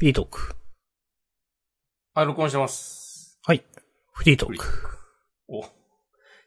[0.00, 0.56] フリートーク。
[2.14, 3.38] はい、録音してます。
[3.44, 3.62] はい。
[4.14, 4.64] フリートーク。
[5.46, 5.62] お、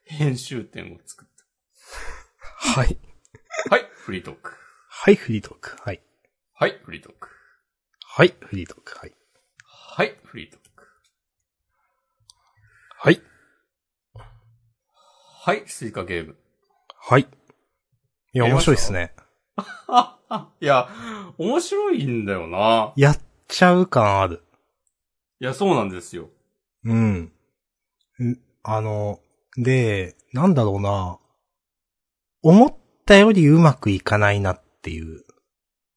[0.06, 1.28] 編集点を作っ
[2.76, 2.98] はい。
[3.70, 3.76] た。
[3.76, 4.54] はい、フリートーク。
[4.90, 5.78] はい、フリートーク。
[5.84, 6.02] はい。
[6.56, 7.30] はい、フリートーク。
[8.08, 8.98] はい、フリートーク。
[8.98, 9.14] はい。
[9.64, 10.88] はい、フリートーク。
[12.98, 13.22] はい。
[15.44, 16.38] はい、スイカゲーム。
[16.98, 17.22] はい。
[17.22, 17.28] い
[18.40, 19.14] や、面白いっすね。
[20.60, 20.90] いや、
[21.38, 22.94] 面白いんだよな。
[22.96, 23.20] やっ
[23.54, 24.42] ちゃう感ある。
[25.40, 26.30] いや、そうなんですよ。
[26.86, 27.32] うん。
[28.20, 29.20] んあの、
[29.58, 31.20] で、なんだろうな。
[32.42, 32.76] 思っ
[33.06, 35.24] たよりうまくいかないなっていう。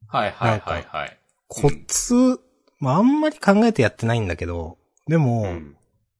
[0.07, 1.19] はいはいはいはい。
[1.49, 2.39] コツ、
[2.79, 5.77] まあ、あんまり考えてやってないんだけど、でも、うん。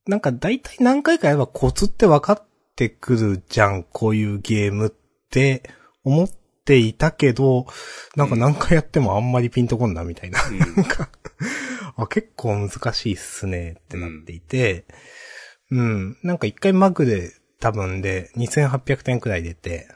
[0.07, 4.91] なんか大体何回かやればコツって分かってくるじゃん、こういうゲームっ
[5.29, 5.61] て
[6.03, 6.29] 思っ
[6.67, 7.65] ていたけど、
[8.17, 10.39] なんか何回やってもあんまりピンとこんなみたいな。
[10.75, 11.09] なんか、
[11.95, 14.85] あ、結構難しいっすねってなっていて、
[15.71, 19.87] うん、なんか一回マグで多分で2800点くらい出て、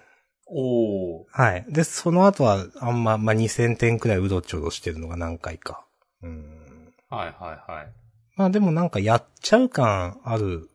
[0.47, 1.25] おー。
[1.31, 1.65] はい。
[1.69, 5.85] で、その後はあんま、まあ、2000点くらいうろちょろしてるのが何回か。
[6.23, 6.93] うん。
[7.09, 7.93] はいはいはい。
[8.35, 10.69] まあでもなんかやっちゃう感ある。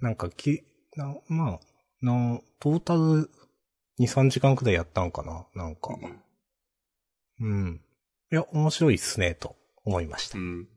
[0.00, 0.64] なんかき、
[0.96, 1.60] なまあ、
[2.02, 3.30] な、トータル
[3.98, 5.46] 2、3時間くらいやったんかな？
[5.54, 5.94] なんか。
[6.00, 6.22] うん
[7.38, 7.80] うん。
[8.32, 10.38] いや、面白いっすね、と思いました。
[10.38, 10.68] うん。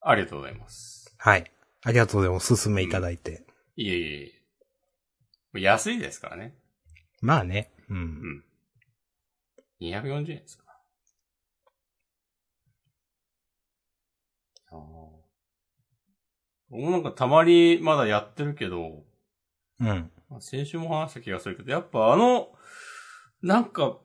[0.00, 1.14] ありがとうございます。
[1.18, 1.50] はい。
[1.82, 2.52] ありがとうございます。
[2.52, 3.44] おすすめいただいて。
[3.76, 4.32] いえいえい
[5.54, 5.60] え。
[5.60, 6.54] 安いですからね。
[7.20, 7.72] まあね。
[7.88, 7.94] う。
[7.94, 8.00] うん
[8.38, 8.44] ん。
[9.80, 10.64] 240円ですか。
[14.70, 14.78] ああ。
[16.70, 19.04] 僕もなんかたまにまだやってるけど、
[19.80, 20.10] うん。
[20.32, 22.48] まあ先週も話した気がするけど、やっぱあの、
[23.42, 23.98] なんか、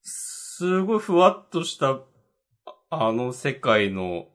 [0.00, 2.00] すごいふわっとした、
[2.90, 4.28] ああの世界の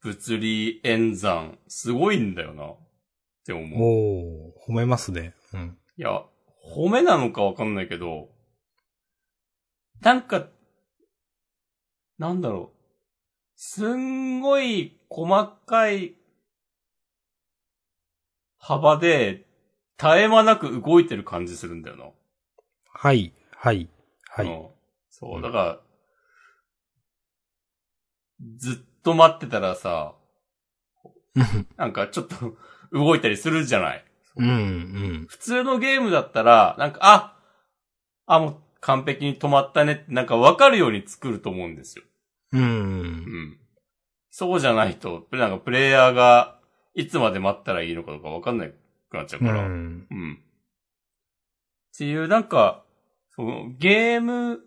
[0.00, 2.78] 物理演算、すごいんだよな、っ
[3.44, 4.54] て思う。
[4.66, 5.34] おー、褒めますね。
[5.52, 5.78] うん。
[5.98, 6.22] いや、
[6.74, 8.30] 褒めなのかわかんないけど、
[10.00, 10.48] なんか、
[12.16, 12.78] なんだろう。
[13.56, 16.14] すんごい細かい
[18.58, 19.47] 幅で
[19.98, 22.04] 絶え間なく動いてる感じするんだよな。
[22.92, 23.88] はい、はい、
[24.30, 24.46] はい。
[24.46, 24.66] うん
[25.10, 25.80] そうう、んだから、
[28.56, 30.14] ずっと待ってたらさ、
[31.76, 32.56] なんかちょっと
[32.92, 34.04] 動いたりするじゃない。
[34.36, 35.26] うん、うん。
[35.28, 37.36] 普通のゲームだったら、なんか、あ、
[38.26, 42.04] あ、もう完璧に止まったねって、なんかわかるように作ると思うんですよ。
[42.52, 42.58] う。
[42.58, 43.58] うんん。
[44.30, 46.60] そうじゃないと、なんかプレイヤーが
[46.94, 48.78] いつまで待ったらいいのかとかわかんなく
[49.16, 49.60] なっちゃううから。
[49.60, 50.06] うん。
[50.10, 50.38] ん。
[51.94, 52.84] っていう、なんか、
[53.30, 54.60] その、ゲーム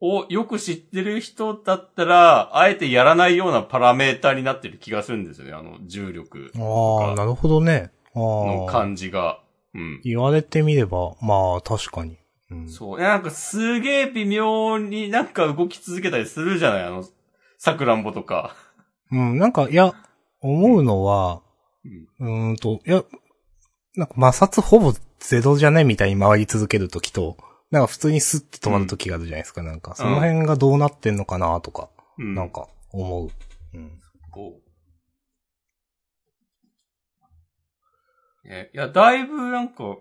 [0.00, 5.52] をよく知ってる人だったら、あえてやらないようなパラメータになってる気がするんですよね。
[5.52, 7.90] あの、重力ああ、なるほどね。
[8.14, 9.40] の感じが。
[9.74, 10.00] うん。
[10.02, 12.18] 言われてみれば、まあ、確かに。
[12.50, 12.68] うん。
[12.68, 13.00] そう。
[13.00, 16.84] なんかすげえ微妙になんか動き続けたりするじゃない？
[16.84, 17.04] あの、
[17.58, 18.54] さくらんぼとか。
[19.10, 19.92] うん、なんか、いや、
[20.40, 21.42] 思うのは、
[22.20, 22.48] うん。
[22.48, 23.04] うーんと、いや、
[23.96, 27.36] なんか摩擦ほぼゼロじゃねみたいに回り続けるときと、
[27.70, 29.62] なんか普通にスッて止まるときがあるじゃないですか。
[29.62, 32.34] なんか、その辺がどうなってんのかなとか、うん。
[32.34, 33.28] なんか、思う。
[33.74, 34.00] うん。
[38.44, 39.98] ね、いや、だいぶなんか、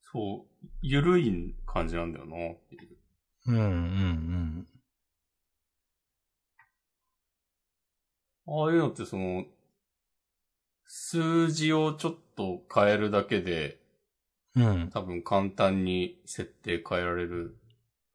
[0.00, 2.58] そう、ゆるい感じなんだよな、う。
[3.46, 4.66] うん、うん、
[8.46, 9.44] ああいうのってその、
[10.86, 13.78] 数字をちょっと変えるだけで、
[14.54, 14.66] うん。
[14.66, 14.90] うん。
[14.90, 17.56] 多分簡単に設定変えられる。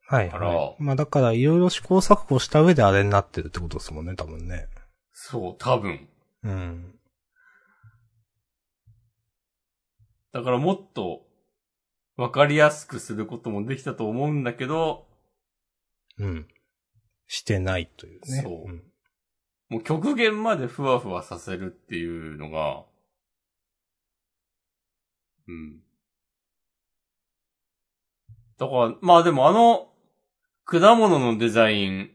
[0.06, 0.76] はい、からはい。
[0.78, 4.68] まあだから、いろいろ試行錯誤した上であれになってるってことですもんね、多分ね。
[5.12, 6.08] そう、多分。
[6.42, 6.94] うん。
[10.32, 11.26] だからもっと、
[12.16, 15.06] わかりやすくすることもできたと思うんだけど、
[16.18, 16.48] うん。
[17.26, 18.42] してないというね。
[18.42, 18.89] そうん
[19.70, 22.84] もう極限までふわふわさせるっていうのが、
[25.46, 25.80] うん。
[28.58, 29.88] だから、まあでもあの、
[30.64, 32.10] 果物のデザイン、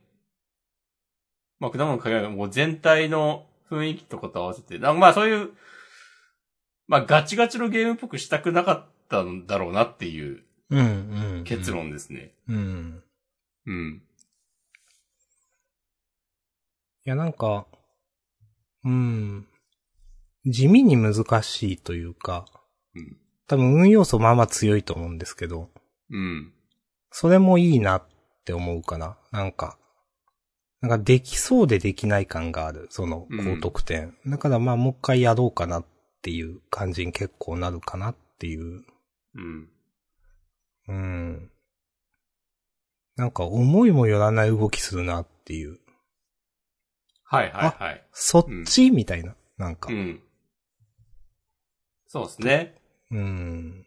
[1.60, 5.52] まあ果物の限らないもう全体の雰囲気とかと合わせて、なんかまあそういう、
[6.88, 11.44] まあガチガチのゲームっぽくしたくなかったんだろうなっていううん、うん。
[11.44, 11.72] 結。
[11.72, 12.34] 論ですね。
[12.48, 13.04] うん。
[13.68, 14.02] うん。
[17.06, 17.68] いや、なんか、
[18.84, 19.48] うん。
[20.46, 22.46] 地味に難しいというか、
[22.96, 23.18] うん。
[23.48, 25.70] 多分運要素まあまあ強いと思うんですけど、
[26.10, 26.52] うん。
[27.12, 28.04] それもいいなっ
[28.44, 29.18] て思うかな。
[29.32, 29.78] なんか、
[30.82, 34.18] なんかできそうでできない感がある、その高得点。
[34.26, 35.86] だからまあもう一回やろうかなっ
[36.24, 38.84] ていう感じに結構なるかなっていう。
[39.36, 39.70] うん。
[40.88, 41.52] うん。
[43.16, 45.80] なんか思いもよらない動きするなっていう。
[47.36, 48.04] はいはいはい。
[48.12, 49.36] そっち、みたいな。
[49.58, 49.96] なんかう。
[49.96, 50.22] ん。
[52.08, 52.76] そうですね。
[53.12, 53.86] うん。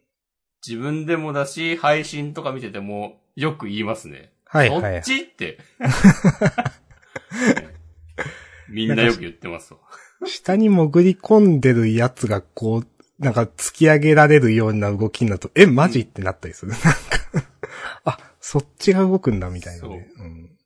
[0.66, 4.32] 自分でもだし、配信とか見てても、よく言いますね。
[4.44, 5.04] はいはいはい。
[5.04, 5.58] そっちって。
[8.68, 9.80] みんなよく言ってますわ。
[10.26, 12.86] 下に潜り込んでるやつがこう、
[13.18, 16.00] なんか突き上げられるような動きになると、え、マジ？
[16.00, 16.72] ってなったりする。
[16.72, 16.88] なんか、
[18.04, 20.08] あ、そっちが動くんだみたいなね。
[20.18, 20.57] うん、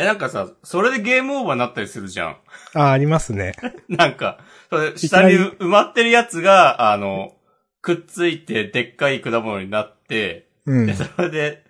[0.00, 2.36] え、なんかさ、それでゲームオーバーになったりするじゃん。
[2.72, 3.52] あ、ありますね。
[3.88, 4.38] なんか、
[4.70, 7.36] それ下に埋まってるやつが、あの、
[7.82, 10.94] くっついてでっかい果物になって、うんで、。
[10.94, 11.64] それで、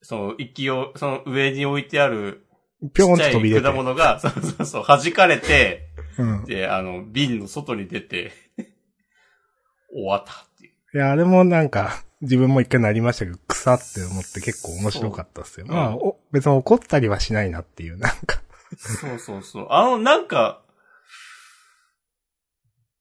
[0.00, 2.46] その、勢を、その上に置いてある、
[2.94, 3.62] ぴょんと飛び出て。
[3.62, 6.44] 果物が、 そうそうそう、弾かれて、うん。
[6.46, 8.32] で、あの、瓶の外に出て、
[9.92, 10.96] 終わったっていう。
[10.96, 15.66] いや、あれもなんか、自分も一回なりましたけど、草って思って結構面白かったっすよ。
[15.66, 18.42] まあ、お別に怒ったりはしないなっていう、なんか。
[18.76, 19.66] そうそうそう。
[19.70, 20.62] あの、なんか、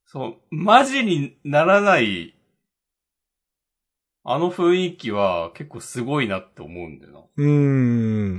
[0.06, 2.36] そう、マジにならない、
[4.24, 7.20] あの雰囲気は結構すごいなって思うんだよな。
[7.38, 7.50] うー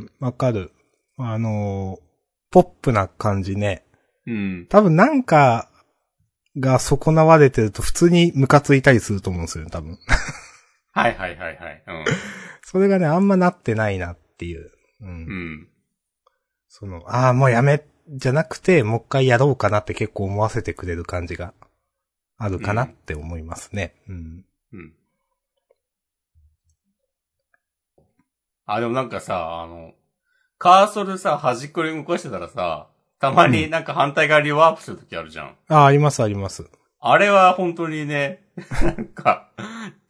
[0.05, 0.73] ん、わかる。
[1.17, 1.99] あの、
[2.51, 3.85] ポップな感じね。
[4.27, 4.67] うん。
[4.69, 5.71] 多分なんか
[6.59, 9.99] が損なわれてると普通にムカついたりすると思うんですよね、多分。
[10.99, 11.83] はいはいはいはい。
[11.87, 12.05] うん。
[12.63, 14.71] それがね、あんまなってないなっていう。
[15.01, 15.09] うん。
[15.09, 15.69] うん。
[16.69, 21.55] その、ああ、もうやめ、じゃなくて、もう一回やろうかなって結構思わせてくれる感じが
[22.37, 23.95] あるかなって思いますね。
[24.09, 24.45] うん。
[24.73, 24.93] うん。
[28.67, 29.93] あ、でもなんかさ、あの、
[30.59, 32.89] カーソルさ、端っこに動かしてたらさ、
[33.21, 35.57] たまになんか反対側にワープするときあるじゃん。
[35.69, 36.69] ああ、ありますあります。
[37.01, 38.48] あれは本当にね、
[38.83, 39.51] なんか、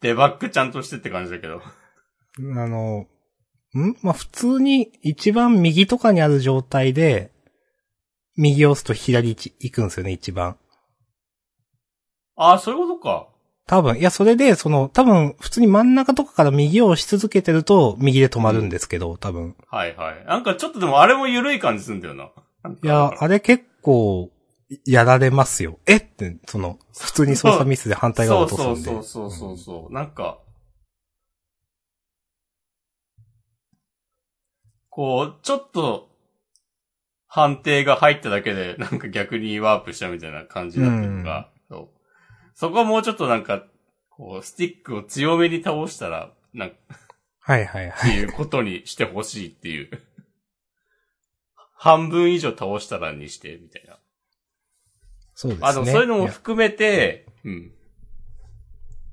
[0.01, 1.61] デバッグちゃんとしてって感じだけど。
[1.61, 3.07] あの、
[3.75, 3.95] ん？
[4.01, 7.31] まあ、普通に一番右とかにある状態で、
[8.35, 10.57] 右を押すと左行くんですよね、一番。
[12.35, 13.27] ああ、そういうことか。
[13.67, 19.55] 多分、いや、それで、その、多分、普通に真ん中とかから右を押し続けてると、右で止まるんですけど、多分。
[19.67, 20.25] はいはい。
[20.25, 22.31] なんかちょっとでもあれも緩い感じするんだよな。
[22.81, 24.31] いや、あれ結構、
[24.85, 25.79] やられますよ。
[25.87, 25.97] え？
[25.97, 28.89] って、その、普通に操作ミスで反対側をそう落とすんで。
[28.91, 30.39] そうそうそうそうそう、なんか、
[34.89, 36.09] こう、ちょっと、
[37.27, 41.89] 判定が入っただけで、 なんか逆にワープしたみたいな感じだっていうか、そう
[42.55, 43.65] そこもうちょっとなんか、
[44.09, 46.75] こう、スティックを強めに倒したら、なんか、
[47.39, 48.11] はいはいはい。
[48.11, 49.89] っていうことにしてほしいっていう。
[51.75, 53.88] 半分以上倒したらにして、みたいな。
[55.39, 55.67] そうですね。
[55.69, 57.71] あ、でもそういうのもや含めて、うん。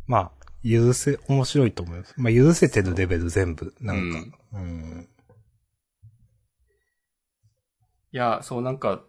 [0.08, 2.14] まあ、許せ、面白いと思います。
[2.17, 4.38] まあ、許せてるレベル全部、なんか。
[4.55, 5.08] うん。
[8.11, 9.05] いや、そうなんか、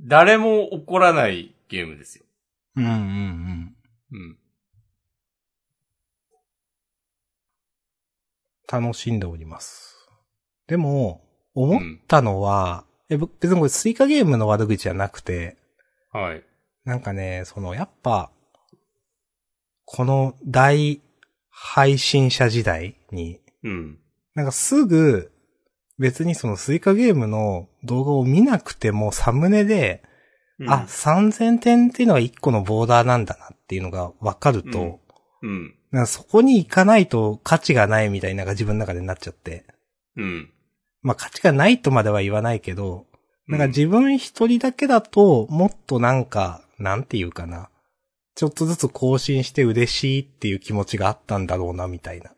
[0.00, 2.24] 誰も怒らないゲームですよ。
[2.76, 3.76] うん、うん、うん。
[4.12, 4.38] うん。
[8.72, 10.08] 楽しんでおります。
[10.66, 15.56] でも、思ったのは、え、僕別にこれスイカゲームの悪口じゃなくて、
[16.12, 16.42] はい。
[16.84, 18.30] なんかね、その、やっぱ、
[19.84, 21.00] この大
[21.50, 23.98] 配信者時代に、うん。
[24.34, 25.30] なんかすぐ、
[25.98, 30.02] 別にそのスイカゲームの動画を見なくてもサムネで、
[30.58, 35.00] うんあ、、3000点っていうのが1個のボーダーなんだなっていうのがわかると、
[35.42, 35.74] うん。
[35.90, 39.66] なんかそこに行かないと価値がないみたいなのが自分の中でなっちゃって。
[40.16, 40.51] うん。
[41.02, 43.06] まあ価値がないとまでは言わないけど、
[43.48, 47.68] なんか自分一人だけだと、もっとなんか、なんていうかな。
[48.34, 52.30] ちょっとずつ更新して嬉しいっていう気持ちがあったんだろうな、みたいな。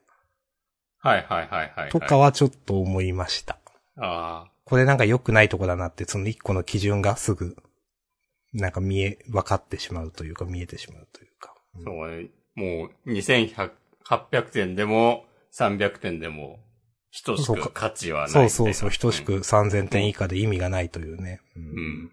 [0.99, 1.91] はいはいはいはい。
[1.91, 3.59] とかはちょっと思いました。
[3.97, 4.51] ああ。
[4.65, 7.57] これなんか良くないとこだなって、その一個の基準がすぐ、
[8.55, 11.55] なんか見え、分かってしまうというか、見えてしまうというか。
[11.77, 12.31] うんそうね。
[12.55, 13.71] もう、2100、
[14.09, 16.59] 800点でも、300点でも、
[17.23, 21.41] 等しそうかく価値はないそうそうそう、等しく3000点以下で意味がないというね。
[21.57, 22.13] うんうん。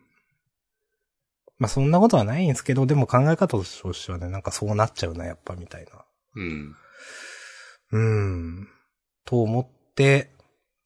[1.57, 6.05] まあそんなことはないんですけど、でも考え方としてはね、なんかそうなっちゃうな、やっぱみたいな。
[6.35, 6.75] うん。
[7.91, 8.67] うん。
[9.25, 10.31] と思って、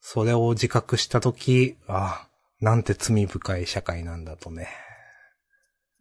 [0.00, 2.28] それを自覚したとき、あ
[2.60, 4.68] なんて罪深い社会なんだとね、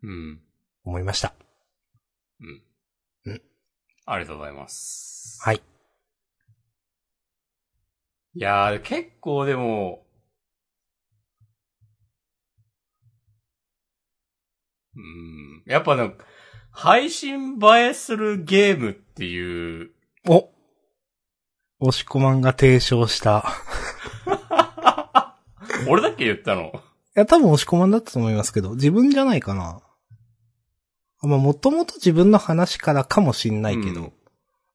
[0.04, 0.42] うん。
[0.84, 1.34] 思いました。
[2.40, 2.62] うん。
[3.26, 3.42] うん
[4.08, 5.40] ありがとうございます。
[5.42, 5.62] はい。
[8.36, 10.06] いやー、結構でも、
[14.96, 15.64] うん。
[15.66, 16.26] やっぱなんか、
[16.72, 19.92] 配信映えするゲームっていう、
[20.28, 20.50] お
[21.80, 23.46] 押し込まんが提唱した。
[25.88, 26.80] 俺だっけ言ったのい
[27.14, 29.82] や、多分押し込まんだったと思いますけど、自分じゃないかな。
[31.22, 34.14] あまあ、もともと自分の話からかもしんないけど、うん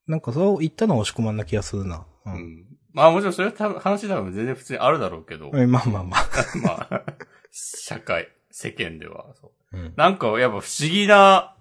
[0.07, 2.05] なんかそう言ったのは押し込まんな気がするな。
[2.27, 2.31] う。
[2.31, 2.67] うんん。
[2.93, 6.27] まあもちろんそれは多分話多分全然普通にあるだろうけど、えまあまあまあ。
[6.63, 7.05] まあ、
[7.51, 9.77] 社会、世間では、そう。
[9.77, 9.95] うん。
[9.97, 11.57] なんかやっぱ不思議な、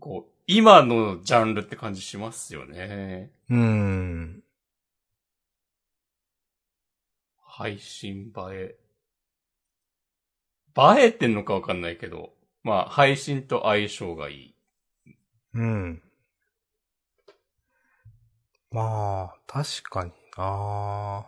[0.00, 3.30] こう、今のジャンルって感じしますよね。
[3.48, 4.42] うん。
[7.42, 8.76] 配信映え。
[10.78, 14.54] 映えてんのかわかんないけど、まあ配信と相性がいい。
[15.54, 16.02] うん。
[18.70, 21.26] まあ、確かにな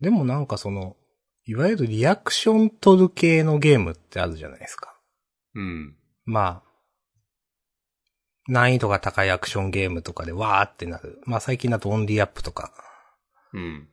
[0.00, 0.96] でもなんかその、
[1.44, 4.94] いわゆるリアクション取る系のゲームってあるじゃないですか。
[5.54, 5.96] うん。
[6.24, 6.68] まあ、
[8.48, 11.20] 難易度が高いアクションゲームとかでわーってなる。
[11.24, 12.72] まあ最近だとオンリーアップとか。
[13.52, 13.88] うん。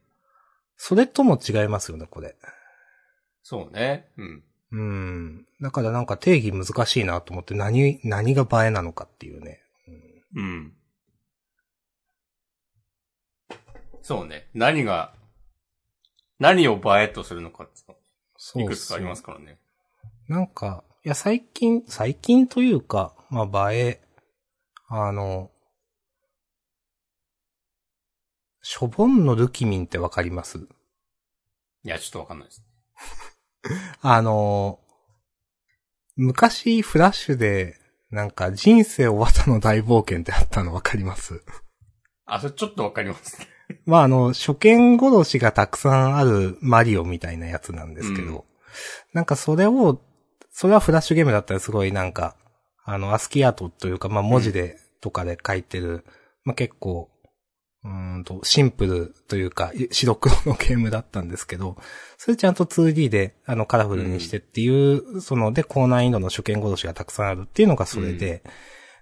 [0.77, 2.35] それとも違いますよね、これ。
[3.43, 4.11] そうね。
[4.17, 4.43] うん。
[4.71, 5.45] うん。
[5.61, 9.61] だからなんか定義難しいなと思って何、何が映えなのかっていうね。
[10.35, 10.73] うん。
[14.01, 14.47] そうね。
[14.53, 15.13] 何が、
[16.39, 17.73] 何を映えとするのかって
[18.37, 19.57] そのいくつかありますからね。
[20.27, 24.01] なんか、いや最近、最近というか、まあ映え、
[24.89, 25.49] あの、
[28.61, 30.57] しょぼんのルキミンってわかります？
[30.57, 30.67] い
[31.83, 32.63] や、ちょっとわかんないです。
[34.01, 34.79] あの、
[36.15, 37.75] 昔フラッシュで、
[38.11, 41.43] なんか人生を綿の大冒険ってあったのわかります？
[42.25, 43.47] あ、それちょっとわかりますね。
[43.85, 48.43] まああの、初見殺しがたくさんあるマリオみたいなやつなんですけど、うん
[49.13, 50.01] なんかそれを、
[50.51, 52.35] それはフラッシュゲームだったらすごいなんか、
[52.83, 56.03] あの、アスキーアートというか、まあ文字で、とかで書いてる、
[56.43, 57.09] まあ結構、
[57.85, 61.77] うーんと、シンプルというか、白黒のゲームだったんですけど、
[62.17, 68.43] それちゃんと 2D で、あの、カラフルにしてっていう、その、で、高難易度の初見殺しがたくさんあるっていうのがそれで、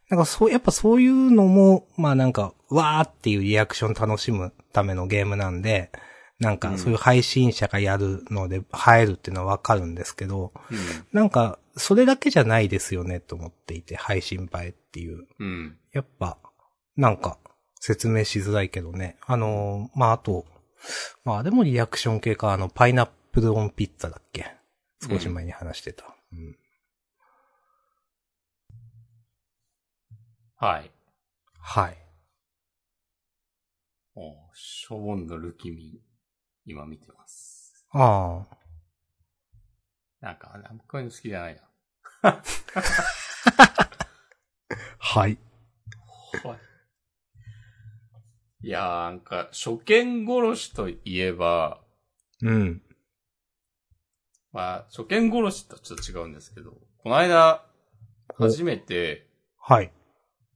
[0.10, 5.92] なんかそう、やっぱそういうのも、まあなんか、わーっていうリアクション楽しむためのゲームなんで、
[6.40, 8.62] なんかそういう配信者がやるので映
[9.00, 10.78] えるっていうのはわかるんですけど、うん。
[11.14, 15.26] なんか、それだけじゃないですよねと思っていて、配信映えっていう。
[15.40, 15.78] うん。
[15.94, 16.38] やっぱ、
[16.98, 17.38] なんか、
[17.86, 19.18] 説明しづらいけどね。
[19.26, 20.46] あのーまあ、あと、
[21.26, 24.56] まあ、でもリアクション系か、あの、パイナップルオンピッツァだっけ？
[25.02, 26.06] 少し前に話してた。
[26.32, 26.58] うん。
[30.56, 30.90] はい。
[31.60, 31.98] はい。
[34.16, 36.00] おショボンのルキミン、
[36.66, 37.86] 今見てます。
[37.92, 38.58] ああ。
[40.22, 41.62] なんか、あんまこういうの好きじゃないな。
[45.00, 45.28] はい。
[45.28, 45.38] はい。
[48.64, 51.82] いやー、なんか、初見殺しといえば、
[52.42, 52.82] うん。
[54.54, 57.66] まあ、初見殺しとちょっと違うんですけど、この間、
[58.40, 59.28] お初めて、
[59.60, 59.92] はい。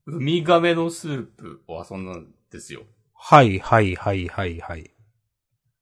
[0.06, 2.84] ウミガメのスープを遊んだんですよ。
[3.14, 4.90] はい、はい、はい、はい、はい。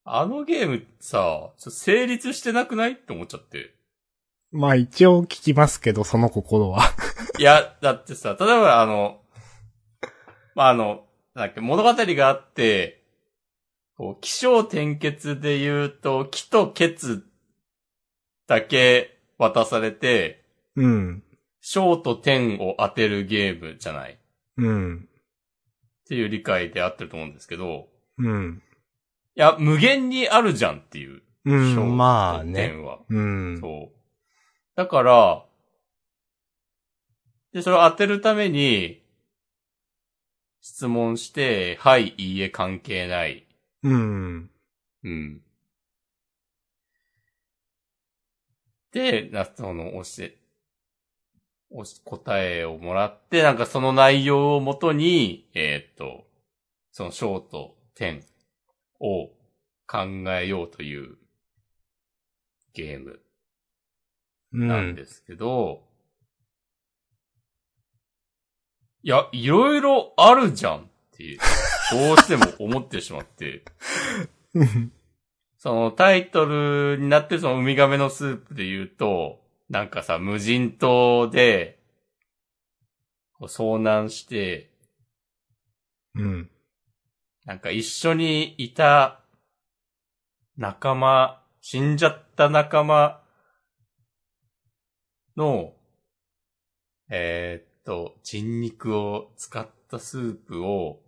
[0.03, 3.75] あのゲームさ、ちょっと成立してなくないって思っちゃって。
[4.51, 6.82] まあ一応聞きますけど、その心は。
[7.38, 9.22] いや、だってさ、例えばあの、
[10.55, 11.04] まあ、あの、
[11.35, 13.03] なんだっけ、物語があって、
[13.97, 17.23] こう、気象転結で言うと、気と血
[18.47, 21.23] だけ渡されて、うん。
[21.61, 24.13] 小と点を当てるゲームじゃない？
[24.13, 24.17] っ
[24.57, 25.09] うん。
[26.07, 27.87] ていう理解で合ってると思うんですけど、
[28.17, 28.61] うん。
[29.35, 31.21] いや、無限にあるじゃんっていう。
[31.45, 32.53] う小ん、まあとね。
[32.69, 32.99] 点は。
[33.09, 33.59] うん。
[33.59, 33.97] そう。
[34.75, 35.45] だから、
[37.53, 39.04] で、それを当てるために、
[40.65, 43.45] 質問して、はい、いいえ、関係ない。
[43.84, 44.50] うん。
[45.03, 45.41] うん。
[48.91, 50.39] で、な、その、押して、
[51.69, 56.25] 押し、答えをもらって、なんかその内容をもとに、えーっと、
[56.91, 58.24] その小と点
[59.00, 59.27] を
[59.88, 60.00] 考
[60.39, 61.17] えようという
[62.74, 63.19] ゲーム
[64.53, 64.67] うん。
[64.67, 65.84] なんですけど、
[69.05, 70.81] いや、いろいろあるじゃんっ
[71.12, 71.38] て、
[71.91, 73.63] どうしても思ってしまって、
[75.59, 81.77] そのタイトルになってるそのウミガメのスープで言うと、なんかさ、無人島で、
[83.41, 84.71] 遭難して、
[86.15, 86.50] うん。
[87.45, 89.19] なんか一緒にいた
[90.57, 93.21] 仲間、死んじゃった仲間
[95.38, 95.74] の、
[97.12, 101.01] えーっと、人肉を使ったスープを、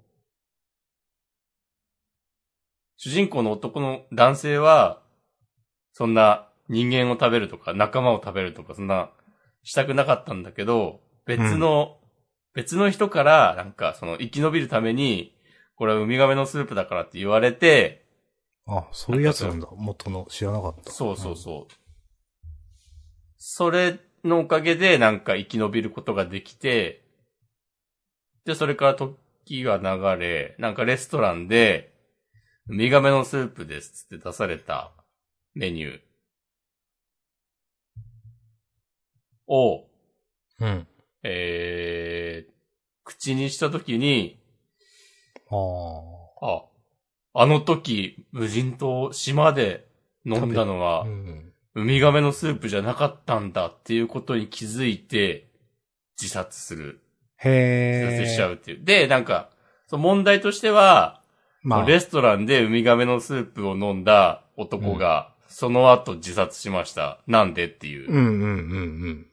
[2.98, 5.02] 主人公の男の男性は、
[5.94, 9.10] そんな人間を食べるとか仲間を食べるとかそんな
[9.64, 11.98] したくなかったんだけど、別の、
[12.54, 15.36] 別の人からなんかその生き延びるために、
[15.76, 18.06] これはウミガメのスープだからって言われて、
[18.68, 19.68] あ、そういうやつなんだ。
[19.76, 20.92] 元の知らなかった。
[20.92, 21.74] そうそうそう。
[23.38, 27.04] それのおかげでなんか生き延びることができて、
[28.46, 31.94] で、それから時が流れ、なんかレストランで、
[32.70, 34.92] ウミガメのスープですって出された
[35.54, 36.00] メニュー
[39.48, 39.88] を、
[40.60, 40.68] うん。
[40.68, 40.88] うん。
[41.24, 42.52] えー、
[43.04, 44.40] 口にしたときに、
[45.50, 45.56] あ
[46.42, 46.64] あ。
[47.34, 49.88] あ、あの時、無人島、島で
[50.26, 51.54] 飲んだのは、うん。
[51.78, 55.46] ウミガメのスープじゃなかったんだっていうことに気づいて、
[56.20, 57.02] 自殺する。
[57.38, 58.18] 自へえ。
[58.18, 58.84] 殺しちゃうっていう。
[58.84, 59.52] で、なんか、
[59.86, 61.22] その問題としては、
[61.62, 67.20] まあ、レストランでウミガメのスープを飲んだ男が、その後自殺しました。
[67.28, 68.10] なんでっていう。
[68.10, 68.48] うんうんうんう
[69.10, 69.28] ん。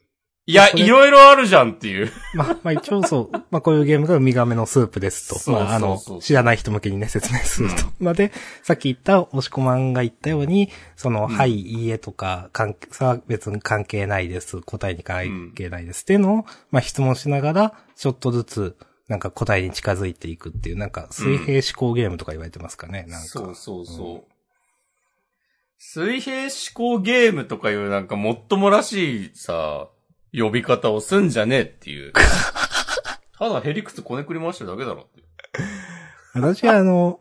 [0.47, 2.13] いや、いろいろあるじゃんっていう。
[2.35, 5.39] まあ、まあ一応そう、まあこういうゲームがウミガメのスープですと。
[5.39, 7.77] そうそうそうまああの、知らない人向けにね、説明すると。
[7.99, 8.31] まあで、
[8.63, 14.61] さっき言った、押し込まんが言ったように、その、うんはい、いいえとか、関係、さ、別に関係ないです。
[14.61, 16.03] 答えに関係ないです。
[16.03, 18.77] っていうのを、まあ質問しながら、ちょっとずつ、
[19.09, 23.29] なんか答えに近づいていくっていう、なんか水平思考ゲームとか言われてますかね、なんか。
[23.29, 24.35] そうそうそう。
[25.79, 29.89] 水平思考ゲームとかいうなんかもっともらしいさ、
[30.37, 32.13] 呼び方をすんじゃねえっていう。
[33.39, 35.23] ただヘリクツこねくり回してるだけだろって。
[36.35, 37.21] 私はあの、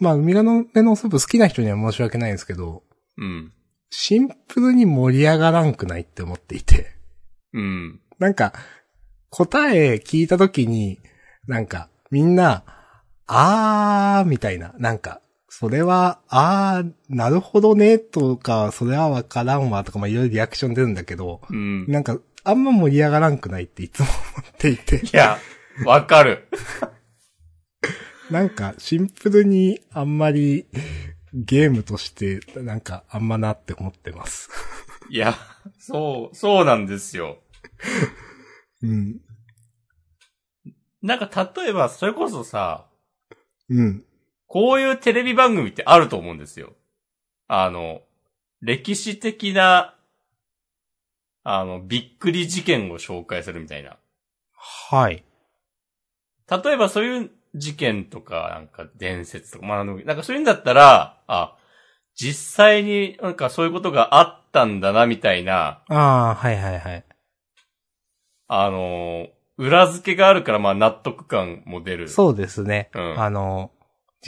[0.00, 2.82] まあ、ウミガメのスープ好きな人には申し訳ないんですけど、
[3.16, 3.52] うん。
[3.90, 6.94] シンプルに盛り上がらんくないって思っていて。
[7.54, 8.00] うん。
[8.18, 8.52] なんか、
[9.30, 11.00] 答え聞いたときに、
[11.46, 12.64] なんか、みんな、
[13.26, 21.86] あー、みたいな、なんか、それは、あー、なるほどね、とか、それはわからんわ、とか、まあ、いろいろリアクション出るんだけど、うん。
[21.88, 25.38] いなんか、あんま盛り上がらんくないっていつも思っていて、や、
[25.84, 26.48] わかる。
[28.30, 30.66] なんか、シンプルに、あんまり、
[31.32, 34.50] ゲームとして、なんか、あんまなって思ってます。
[35.08, 35.34] いや、
[35.78, 37.38] そう、そうなんですよ。
[38.82, 39.20] うん。
[41.00, 42.86] なんか例えば、それこそさ、
[43.70, 44.04] うん。
[44.48, 46.72] こういうテレビ番組ってあると思うんですよ。
[47.46, 48.00] あの、
[48.60, 49.94] 歴史的な、
[51.44, 53.96] あの、びっくり事件を紹介するみたいな。
[54.90, 55.22] はい。
[56.50, 61.56] 例えばそういう事件とか、なんか伝説とか、まあ、なんかそういうんだったら、あ、
[62.14, 67.04] 実際になんかそういうことがあったんだな、みたいな、あー、はいはいはい。
[68.48, 72.08] あの、裏付けがあるから、まあ納得感も出る。
[72.08, 72.90] そうですね。
[72.94, 73.70] うんあの、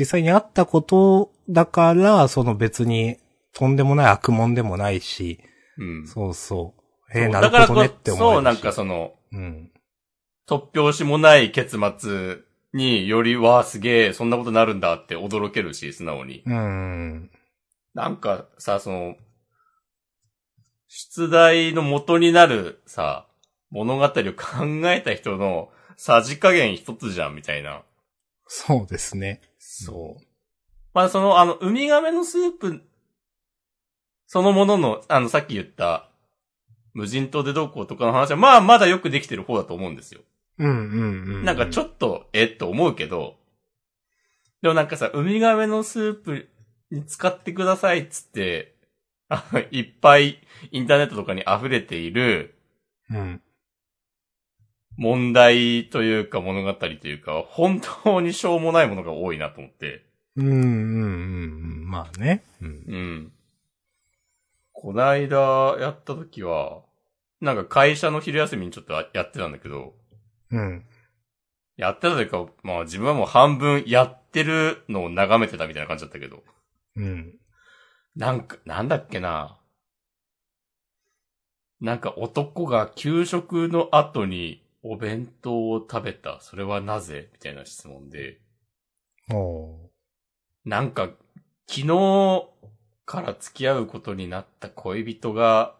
[0.00, 3.18] 実際にあったことだから、その別に
[3.52, 5.40] とんでもない悪問でもないし、
[5.76, 6.06] うん。
[6.06, 7.18] そうそう。
[7.18, 8.34] えー、なるだからこほどねって思えるし。
[8.36, 9.70] そう、なんかその、うん。
[10.48, 12.38] 突拍子もない結末
[12.72, 16.42] により、わあ、すげえ、そんなことになるんだって驚けるし、素直に。
[16.46, 17.30] うん。
[17.92, 19.16] なんかさ、その、
[20.88, 23.26] 出題の元になるさ、
[23.70, 24.14] 物語を考
[24.90, 27.82] えた人のさじ加減一つじゃん、みたいな。
[28.46, 29.42] そうですね。
[29.84, 30.22] そう。
[30.92, 32.82] まあ、その、あの、ウミガメのスープ、
[34.26, 36.08] そのものの、あの、さっき言った、
[36.94, 40.22] 無人島でどうこうとかの話は、まあ、まだよくできてる方だと思うんですよ。
[40.58, 40.76] うんうんう
[41.42, 41.44] ん。
[41.44, 43.36] なんかちょっと、えっと思うけど、
[44.62, 46.48] でもなんかさ、ウミガメのスープ
[46.90, 48.74] に使ってくださいっつって、
[49.70, 50.38] いっぱい
[50.72, 52.56] インターネットとかに溢れている
[53.10, 53.42] うん。
[55.00, 60.04] 問題というか物語というか、本当にしょうもないものが多いなと思って。
[60.36, 60.66] うんうんうんう
[61.86, 61.88] ん。
[61.88, 62.44] まあね。
[62.60, 62.68] うん。
[62.68, 63.32] うん。
[64.72, 65.38] こないだ
[65.80, 66.82] やった時は、
[67.40, 69.94] なんか会社の昼休みにちょっとやってたんだけど、
[70.50, 70.84] うん。
[71.78, 76.42] やってたというか、まあ自分はもう半分やってるのを眺めてたみたいな感じだったけど、
[76.96, 77.32] うん。
[78.16, 79.56] なんか、なんだっけな。
[81.80, 86.40] なんか男が給食の後にお弁当を食べた。
[86.40, 87.28] それはなぜ？
[87.32, 88.40] みたいな質問で。
[89.32, 89.90] おー
[90.64, 91.10] なんか、
[91.66, 92.48] 昨日
[93.06, 95.74] から付き合うことになった恋人が、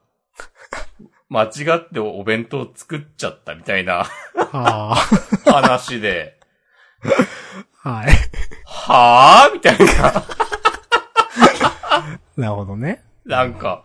[1.28, 4.06] 間違ってお弁当作っちゃったみたいな
[4.52, 4.96] あ
[5.44, 6.38] 話で、
[7.82, 7.90] あ。
[7.90, 8.10] はい。
[8.64, 10.24] はぁみたいな。
[12.36, 13.04] なるほどね。
[13.24, 13.84] なんか、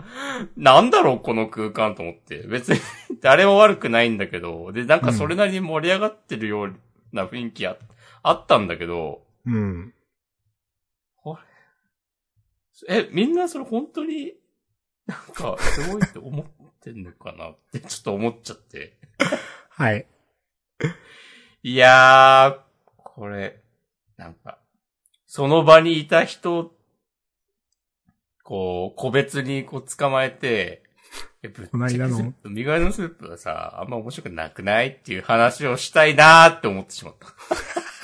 [0.56, 2.40] なんだろう、この空間と思って。
[2.48, 2.80] 別に
[3.22, 6.76] 誰も悪くないんだけど、で、なんかそれなりに盛り上がってるよう
[7.12, 7.78] な雰囲気あ
[8.24, 9.94] あったんだけど、うん。
[12.88, 14.34] え、みんなそれ本当に、
[15.06, 16.46] なんか、すごいって思っ
[16.82, 18.98] てんのかなってちょっと思っちゃって。
[19.70, 20.08] はい。
[21.64, 22.60] いやー、
[22.98, 23.62] これ、
[24.18, 24.60] なんか、
[25.26, 26.75] その場にいた人、
[28.46, 30.84] こう、個別にこう捕まえて、
[31.42, 37.16] えぶっちゃけこの間のスープ身代わりのスープはさ、あんま面白くなくないっていう話をしたいなーって思ってしまっ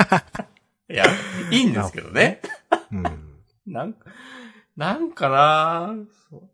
[0.10, 0.48] た。
[0.92, 1.06] いや、
[1.52, 2.42] いいんですけどね。
[2.92, 3.04] うん。
[3.68, 4.06] なんか、
[4.76, 6.50] なんかなーそう。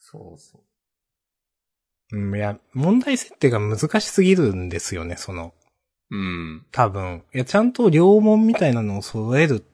[0.00, 0.58] そうそ
[2.10, 2.18] う。
[2.18, 5.54] うん、いや、問題設定が難しすぎるんですよね、その、
[6.10, 6.66] うん。
[6.72, 7.22] 多分。
[7.32, 9.64] いや、ちゃんと両門みたいなのを揃える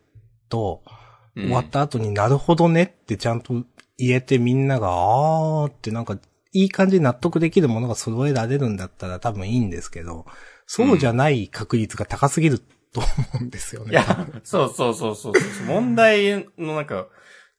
[0.51, 0.98] と、うん
[1.35, 3.65] 終わった後になるほどねってちゃんと
[3.97, 6.19] 言えてみんなが、あーってなんか、
[6.53, 10.27] いい感じに納得できるものが揃えられるんだったら多分いいんですけど、
[10.67, 13.07] そうじゃない確率が高すぎると思
[13.41, 13.93] うんですよね。
[13.93, 15.67] いや、そうそうそうそうそう。
[15.67, 17.09] 問題のなんか、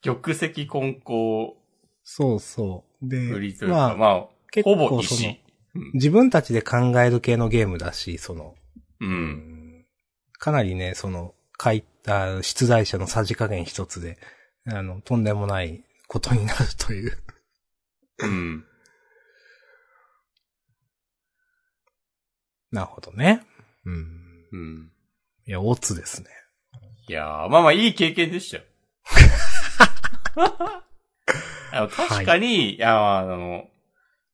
[0.01, 1.55] 玉石混交
[2.03, 3.07] そうそう。
[3.07, 5.37] で、売りというか、まあ、結ほぼ構その石。、うん
[5.93, 8.55] 自分たちで考える系のゲームだし、その、
[8.99, 9.05] う。
[9.05, 9.85] うん
[10.39, 14.17] かなりね、その、書いた出題者のさじ加減一つで、
[14.65, 17.17] あの、とんでもないことになるという。
[18.19, 18.65] うん。
[22.71, 23.45] なるほどね。
[23.85, 24.45] うん。
[24.51, 24.91] うん。
[25.45, 26.29] いや、オツですね。
[27.07, 28.63] いやー、まあまあいい経験でしたよ。
[31.71, 33.67] あの確かに、い、や、あの、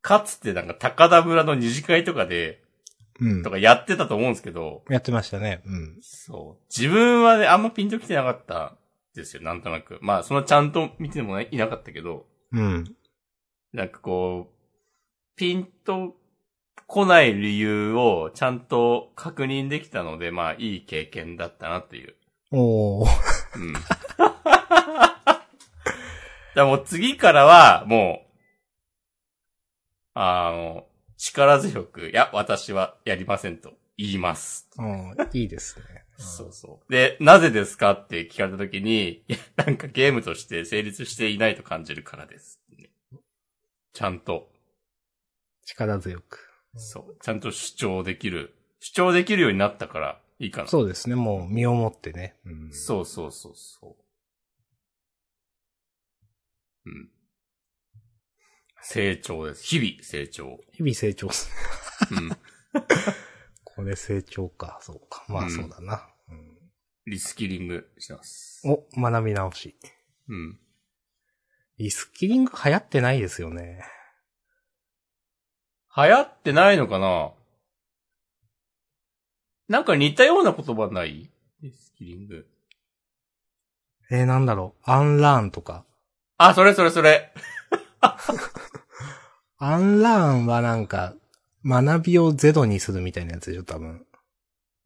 [0.01, 2.64] かつてなんか高田村の二次会とかで、
[3.19, 3.51] うんと。
[3.51, 5.61] かやってたと思うんですけど、やってましたね。
[5.65, 5.97] うん。
[6.01, 6.63] そう。
[6.75, 8.77] 自分はね、あんまピンときてなかったん
[9.15, 9.99] ですよ、なんとなく。
[10.01, 12.95] まあ、そのちゃんと見てもいなかったけど、うん。
[13.73, 14.55] なんかこう、
[15.37, 16.15] ピンと
[16.87, 22.15] 来ない理由をちゃんと確認できたので、まあ、いい経験だったなっていう。
[22.51, 23.09] おー。
[23.55, 23.73] うん。
[26.55, 28.25] だからもう次からは、もう、
[30.13, 34.69] あの、力強く、いや、私はやりませんと言います。
[34.77, 36.05] うんいいですね。
[36.17, 36.91] そうそう。
[36.91, 42.61] で、なぜですかって聞かれたときに、いや、なんかゲームとして成立していないと感じるからです。
[43.93, 44.49] ちゃんと、
[45.63, 46.49] 力強く。
[46.75, 50.67] そう、ちゃんと主張できる、主張できるようになったからいいかな。
[50.67, 51.15] そうですね。
[51.15, 52.35] もう身をもってね。
[52.45, 53.95] うん、そうそうそうそ
[56.85, 56.89] う。
[56.89, 57.09] うん。
[58.87, 59.63] 成長です。
[59.63, 60.59] 日々成長。
[60.73, 61.49] 日々成長す。
[62.11, 62.29] うん。
[63.63, 64.77] これ成長か。
[64.81, 65.25] そうか。
[65.27, 66.07] まうんあそうだな。
[66.29, 66.55] うん
[67.07, 68.61] リスキリングしてます。
[68.65, 69.75] お、学び直し。
[70.27, 70.59] うん。
[71.77, 73.83] リスキリング流行ってないですよね。
[75.95, 77.33] 流行ってないのかな？
[79.67, 81.31] なんか似たような言葉ない？
[81.61, 82.47] リスキリング。
[84.11, 84.89] えー、なんだろう。
[84.89, 85.85] アンラーンとか。
[86.37, 87.33] あ、それそれそれ。
[89.57, 91.15] アンラーンはなんか、
[91.65, 94.05] 学びをゼロにするみたいなやつでしょ、多分。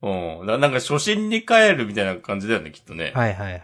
[0.01, 0.47] うん。
[0.47, 3.11] だなんか初心に帰るみたいな感じだよね、きっとね。
[3.13, 3.61] はいはいはい。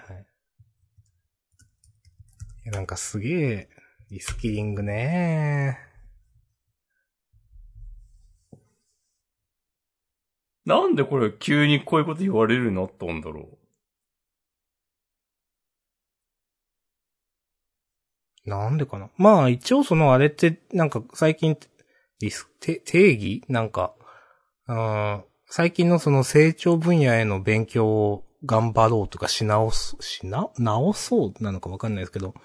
[2.65, 3.70] いやなんかすげえ、
[4.12, 5.80] リスキリングね
[10.65, 13.58] なんでこれ急にこういうこと言われるようになったんだろ
[18.46, 19.10] なんでかな？
[19.18, 21.58] まあ一応そのあれって、なんか最近、
[22.20, 23.44] リス、て定義？
[23.50, 23.94] なんか、
[24.68, 32.36] うん、最近のその成長分野への勉強を頑張ろうとかし直す、しな、直そうなのかわかんないですけど、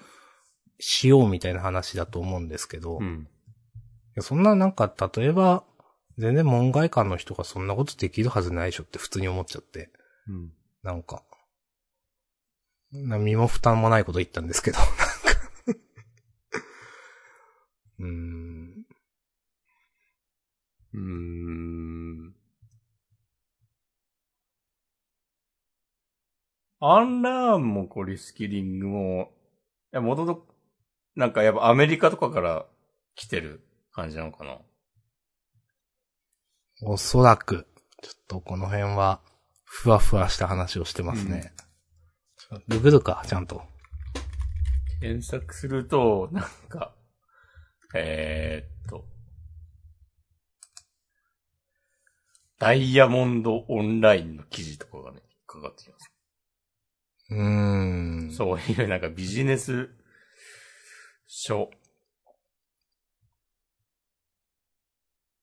[0.79, 3.03] しようみたいな話だと思うんですけど、う。
[3.03, 3.27] うん。
[4.19, 5.63] そんななんか、例えば、
[6.17, 9.91] 全然門外漢の人がそんなことできるはずないでしょって普通に思っちゃって。
[10.27, 10.51] うん。
[10.83, 11.23] なんか、
[12.91, 14.95] な身も負担もないこと言ったんですけど、なんか
[18.01, 18.85] うーん。
[20.93, 22.35] うーん。
[26.83, 29.31] アンラーンもこうリスキリングも、
[29.93, 30.47] いや、もともと、
[31.15, 32.65] なんかやっぱアメリカとかから
[33.13, 34.57] 来てる感じなのかな？
[36.83, 37.67] おそらく、
[38.01, 39.21] ちょっとこの辺は、
[39.63, 41.53] ふわふわした話をしてますね。
[42.37, 43.61] ちょググるか、ちゃんと。
[44.99, 46.95] 検索すると、なんか、
[47.93, 49.05] えー、っと、
[52.59, 56.11] ダイヤモンドオンラインの記事とかがね、かかってきます。
[57.31, 58.31] うーん。
[58.31, 59.89] そういうなんかビジネス
[61.27, 61.69] 書。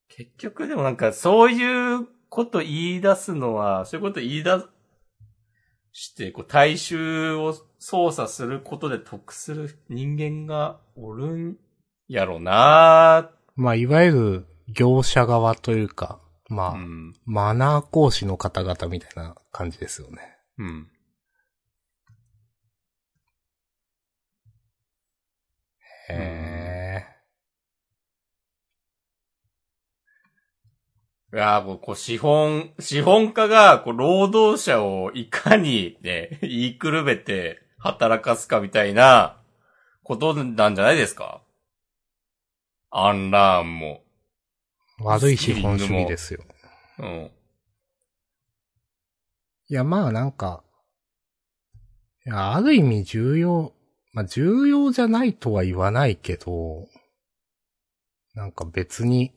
[0.09, 4.61] 結局でもなんかそういうこと言い出すのは、そういうこと言い出
[5.93, 11.59] して、こう、大衆を操作することで得する人間がおるん
[12.09, 17.15] やろなまあ、いわゆる業者側というか、まあ、うん。
[17.27, 20.37] マナー講師の方々みたいな感じですよね。
[20.59, 20.91] うん。
[26.09, 27.07] へえ。
[31.35, 39.37] いやーもう、こう、資本、資本家が、こう、労働者をいかにね、言いくるめて働かすかみたいな
[40.05, 41.43] ことなんじゃないですか？
[42.91, 44.03] アンラーンも。
[45.01, 46.45] 悪い資本主義ですよ。
[46.99, 47.31] うん。
[49.69, 50.65] いや、まあなんか、
[52.27, 53.73] いや、ある意味重要、
[54.13, 56.89] まあ重要じゃないとは言わないけど、
[58.35, 59.33] なんか別に、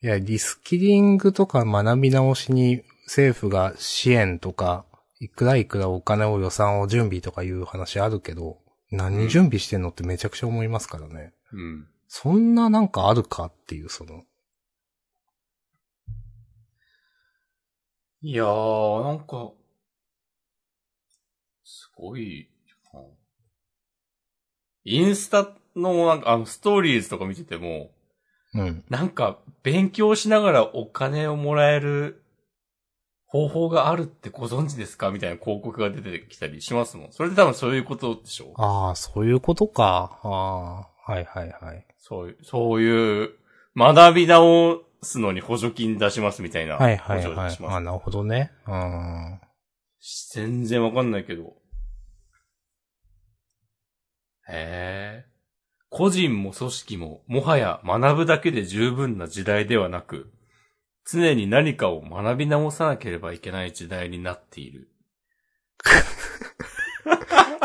[0.00, 4.84] いや、リスキリングとか学び直しに政府が支援とか、
[5.20, 8.58] いくらいくらお金を予算を準備とかいう話あるけど、
[8.90, 11.32] 何準備してんのってめちゃくちゃ思いますからね。
[11.52, 11.88] うん。
[12.06, 14.24] そんななんかあるかっていう、その、
[18.22, 19.52] いやー、なんか、
[21.62, 22.48] すごい
[22.92, 23.00] な、
[24.84, 27.90] インスタの、なんか、あの、ストーリーズとか見てても、
[28.54, 28.84] うん。
[28.88, 32.24] なんか、勉強しながらお金をもらえる
[33.28, 35.10] 方法があるってご存知ですか？
[35.10, 37.12] みたいな広告が出てきたりしますもん。
[37.12, 40.18] それで多分そういうことでしょああ、そういうことか。
[40.22, 40.28] あ
[41.06, 41.86] あ、はいはいはい。
[41.98, 43.30] そういう、そういう、
[43.76, 46.76] 学び直すのに補助金出しますみたいな。
[46.76, 48.50] はいはいはいあ、なるほどね。
[48.66, 49.40] うん。
[50.32, 51.54] 全然わかんないけど。
[54.48, 55.26] へえ。
[55.90, 60.32] 個人も組織も、もはや学ぶだけで十分な時代ではなく、
[61.10, 64.90] 常に何かを学び直さなければいけない時代になっている。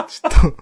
[0.08, 0.54] ちょっと、ちょっ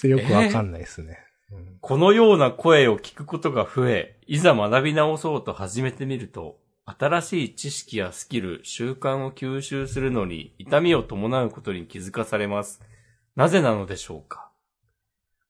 [0.00, 1.18] とよくわかんないですね。
[1.50, 12.80] うんこのような声を聞くことが増え、いざ学び直そうと始めてみると、新しい知識やスキル、習慣を吸収するのに痛みを伴うことに気づかされます。
[13.36, 14.50] なぜなのでしょうか？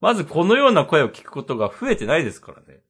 [0.01, 2.81] まずこのような声を聞くことが増えてないですからね。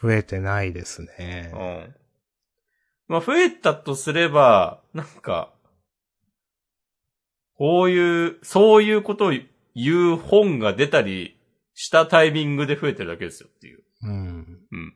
[0.00, 1.50] 増えてないですうね。
[1.52, 1.94] ん。
[3.08, 5.52] まあ増えたとすれば、なんか、
[7.56, 9.32] こういう、そういうことを
[9.74, 11.38] 言う本が出たり
[11.74, 13.84] したタイミングで増えてるだけですよっていう。
[14.02, 14.58] うん。
[14.70, 14.94] うん。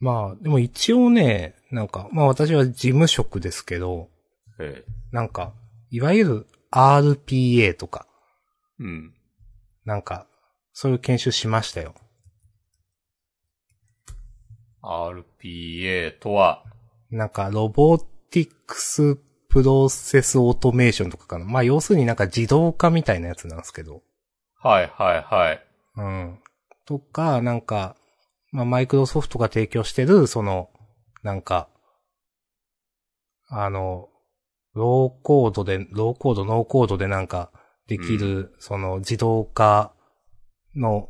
[0.00, 4.08] まあ、でも一応ね、なんか、まあ私は事務職ですけど、
[4.58, 4.92] ええ。
[5.12, 5.52] なんか、
[5.90, 8.06] いわゆる RPA とか、
[8.78, 9.14] うん。
[9.84, 10.26] なんか、
[10.72, 11.94] そういう研修しましたよ。
[14.82, 16.64] RPA とは、
[17.10, 19.16] なんか、ロボティクス
[19.48, 21.44] プロセスオートメーションとかかな。
[21.44, 24.02] まあ要するになんか自動化みたいなやつなんですけど。
[24.58, 25.66] はいはいはい。
[25.96, 26.38] うん。
[26.86, 27.96] とか、なんか、
[28.50, 30.70] まあ、マイクロソフトが提供してる、その、
[31.22, 31.68] なんか、
[33.48, 34.08] あの、
[34.74, 37.50] ローコードで、ローコード、ノーコードでなんか、
[37.88, 39.92] できる、その、自動化
[40.74, 41.08] の、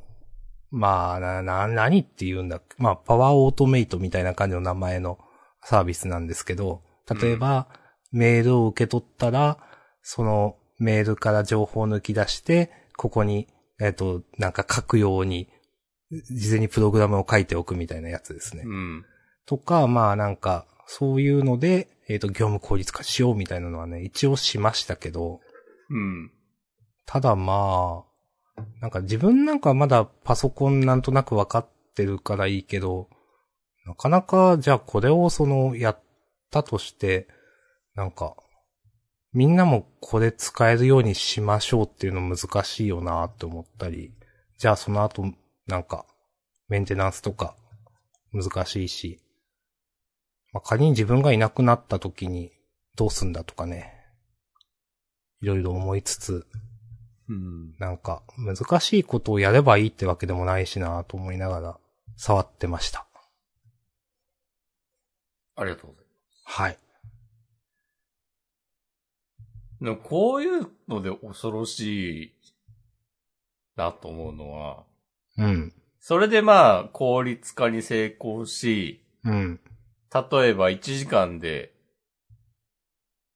[0.72, 2.82] まあ、な、な、何って言うんだっけ？
[2.82, 5.18] まあ、 Power Automate みたいな感じの名前の
[5.62, 6.82] サービスなんですけど、
[7.20, 7.68] 例えば、
[8.10, 9.58] メールを受け取ったら、
[10.02, 13.48] そのメールから情報を抜き出して、ここに、
[13.80, 15.48] えっ、と、なんか書くように、
[16.10, 18.64] 事前にプログラムを書いておくみたいなやつですね。
[18.64, 19.04] うん。
[19.46, 25.40] とか、まあなんか、そういうので、えっ、と、業務効率化しようみたいなのはね、一応しましたけど、
[25.90, 26.30] うん。
[27.06, 28.11] ただまあ、
[28.80, 33.08] なんか自分なんかまだパソコンなんとなくわかってるからいいけど、
[33.86, 36.02] なかなかじゃあこれをそのやっ
[36.50, 37.28] たとして、
[37.94, 38.36] なんか、
[39.32, 44.14] みんなもこれ使えるようにしましょうっていうの難しいよなって思ったり、
[44.58, 45.24] じゃあその後、
[45.66, 46.04] なんか、
[46.68, 47.56] メンテナンスとか
[48.32, 49.20] 難しいし、
[50.52, 52.52] まあ、仮に自分がいなくなった時に
[52.96, 53.92] どうすんだとかね、
[55.40, 56.46] いろいろ思いつつ、
[57.28, 57.74] うん。
[57.78, 61.78] なんか、難しいことをやればいいってわけでもないしなと思いながら、
[62.16, 63.06] 触ってました。
[65.56, 66.04] ありがとうござい
[66.44, 66.72] はい。
[66.72, 66.82] ます。
[69.84, 72.32] でもこういうので恐ろしい
[73.76, 74.84] なと思うのは、
[75.38, 75.72] うん。
[76.00, 79.60] それでまあ、効率化に成功し、うん。
[80.12, 81.72] 例えば1時間で、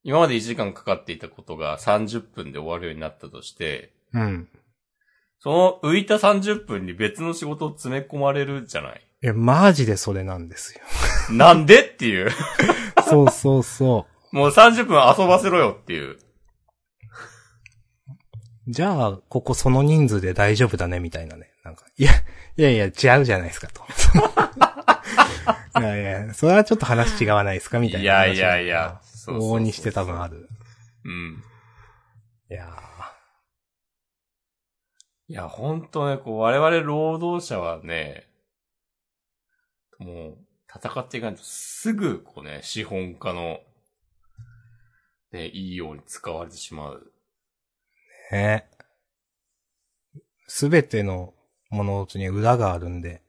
[0.08, 4.48] 今まで1時間かかっていたことが30分で終わるようになったとして、うん。
[5.40, 9.00] その浮いた30分に別の仕事を詰め込まれるじゃない？
[9.22, 10.82] え、マジでそれなんですよ。
[11.34, 12.30] なんでっていう。
[13.08, 16.12] そうそうそもう30分遊ばせろよっていう。
[16.12, 16.18] う。
[18.68, 21.50] じゃあ、ここその人数で大丈夫だね、みたいなね。
[21.64, 22.12] なんか、いや、
[22.56, 22.92] いやいや、違う
[23.24, 23.82] じゃないですか、と。
[25.80, 28.34] いやいや、それはちょっと話違わないですか、みたいな話。
[28.36, 30.48] いやいやいや往々にして多分ある。
[31.04, 31.42] うん。
[32.50, 32.68] いや
[35.28, 38.28] いや、ほんとね、こう、我々労働者はね、
[39.98, 40.38] もう、
[40.72, 43.60] 戦っていかないとすぐ、こうね、資本家の、
[45.32, 47.12] ね、いいように使われてしまう。
[48.30, 48.68] ー、ね。
[50.46, 51.34] すべての
[51.70, 53.22] 物事に裏があるんで、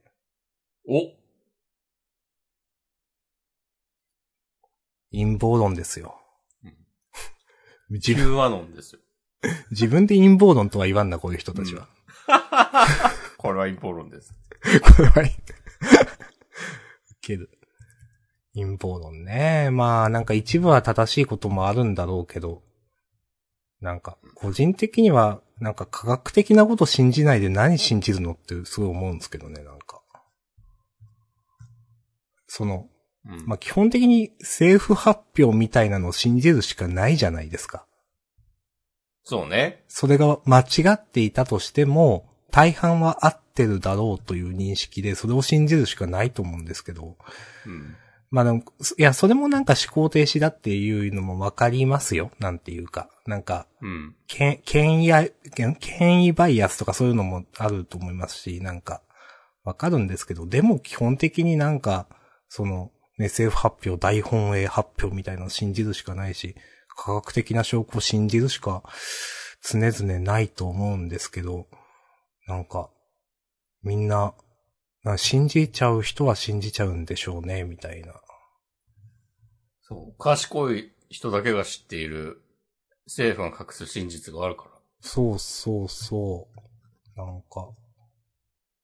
[0.86, 1.17] お
[5.12, 6.20] 陰謀論ですよ。
[7.90, 9.00] 自分、中和論ですよ。
[9.70, 11.88] 自分で陰謀論とは言わんな、こういう人たちは。
[13.38, 14.34] これは陰謀論です。
[14.96, 15.34] これは、い
[17.20, 17.50] ける。
[18.54, 19.70] 陰謀論ね。
[19.70, 22.62] まあ、なんか一部は正しいこともあるんだろうけど、
[23.80, 30.02] なんか、個人的には、なんか科学的なこと信じないで何信じるのってすごい思うんですけどね、なんか。
[32.46, 32.88] その、
[33.28, 33.46] うん。
[33.46, 37.84] まあ、基本的に政府発表みたいなのを信じるしかないじゃないですか。
[39.24, 39.84] そうね。
[39.88, 40.64] それが間違
[40.94, 47.16] っていたとしても、大半は合ってるだろうという認識で、それを信じるしかないと思うんですけど、
[47.66, 47.96] うん。
[48.30, 48.62] まあでも、
[48.98, 52.30] いや、それもなんか思考停止だっていうのもわかりますよ。
[52.38, 53.10] なんていうか。
[53.26, 54.16] なんか、うん。
[54.26, 59.02] 権権威や、権権威バイアスとかそういうのもあると思いますし、なんか、
[59.64, 62.06] わかるんですけど、でも基本的になんか、
[62.48, 66.54] その、ね、政府発表、大本営発表みたいなのを信じるしかないし、
[66.96, 68.82] 科学的な証拠を信じるしか
[69.62, 71.66] 常々ないと思うんですけど、
[72.46, 72.90] なんか、
[73.82, 74.34] みんな、
[75.04, 78.14] な信じちゃう人は信じちゃうんでしょうね、みたいな。
[79.82, 80.18] そう。
[80.18, 82.42] 賢い人だけが知っている
[83.06, 84.70] 政府が隠す真実があるから。
[85.00, 87.18] そうそうそう。
[87.18, 87.70] なんか、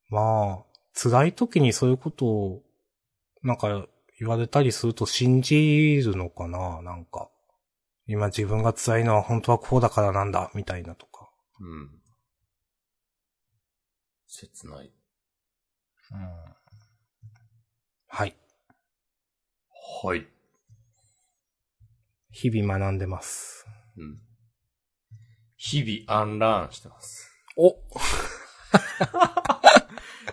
[0.08, 2.62] まあ、辛い時にそういうことを、
[3.42, 3.86] なんか
[4.18, 6.82] 言われたりすると信じるのかな？
[6.82, 7.28] なんか。
[8.06, 11.30] 今自分が辛いのは本当はこうだからなんだ、みたいなとか。
[11.60, 11.90] うん。
[14.26, 14.92] 切ない。
[18.08, 18.36] はい。
[20.02, 20.26] はい。
[22.30, 23.66] 日々学んでます。
[23.96, 24.20] うん。
[25.56, 27.30] 日々アンラーンしてます。
[27.56, 27.70] お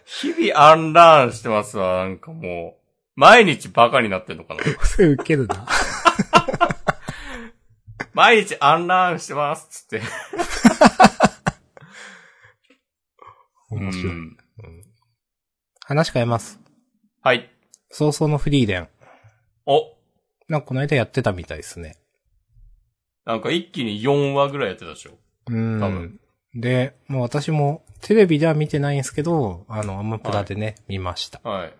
[0.05, 2.03] 日々アンラーンしてますわ。
[2.03, 2.80] なんかもう、
[3.15, 4.63] 毎日バカになってんのかな。
[4.85, 5.67] それ受けるな。
[8.13, 9.85] 毎日アンラーンしてます。
[9.87, 10.01] つって。
[13.69, 14.13] 面白い。
[14.13, 14.37] うん
[15.91, 16.57] 話変えます。
[17.21, 17.49] はい。
[17.89, 18.87] 早々のフリーレン。
[19.65, 19.81] お、
[20.47, 21.97] なんかこの間やってたみたいですね。
[23.25, 25.17] なんか一気に4話ぐらいやってたでしょ。
[25.49, 26.17] う多ん。
[26.53, 31.41] で、もう私もテレビでは見てないんですけど、あの、アマプラでね、見ました。
[31.43, 31.73] はい。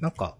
[0.00, 0.36] なんか、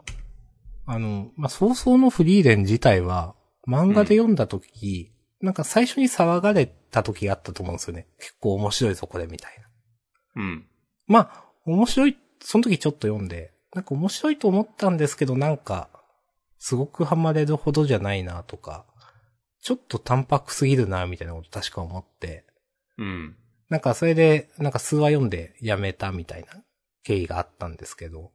[0.87, 3.35] あの、まあ、早々のフリーレン自体は、
[3.67, 8.07] 漫画で読んだ時、なんか最初に騒がれた時があったと思うんですよね。
[8.19, 9.53] 結構面白いぞ、これ、みたい
[10.35, 10.43] な。
[10.43, 10.67] うん。
[11.07, 15.91] まあ、面白い、その時ちょっと読んで、なんか面白いと思ったんですけど、なんか、
[16.59, 18.85] すごくハマれるほどじゃないなとか、
[19.61, 22.45] ちょっと淡白すぎるな、みたいなこと確か思って、
[22.97, 23.37] うん。
[23.69, 26.63] なんかそれで、なんか数話読んでやめたみたいな
[27.03, 28.33] 経緯があったんですけど、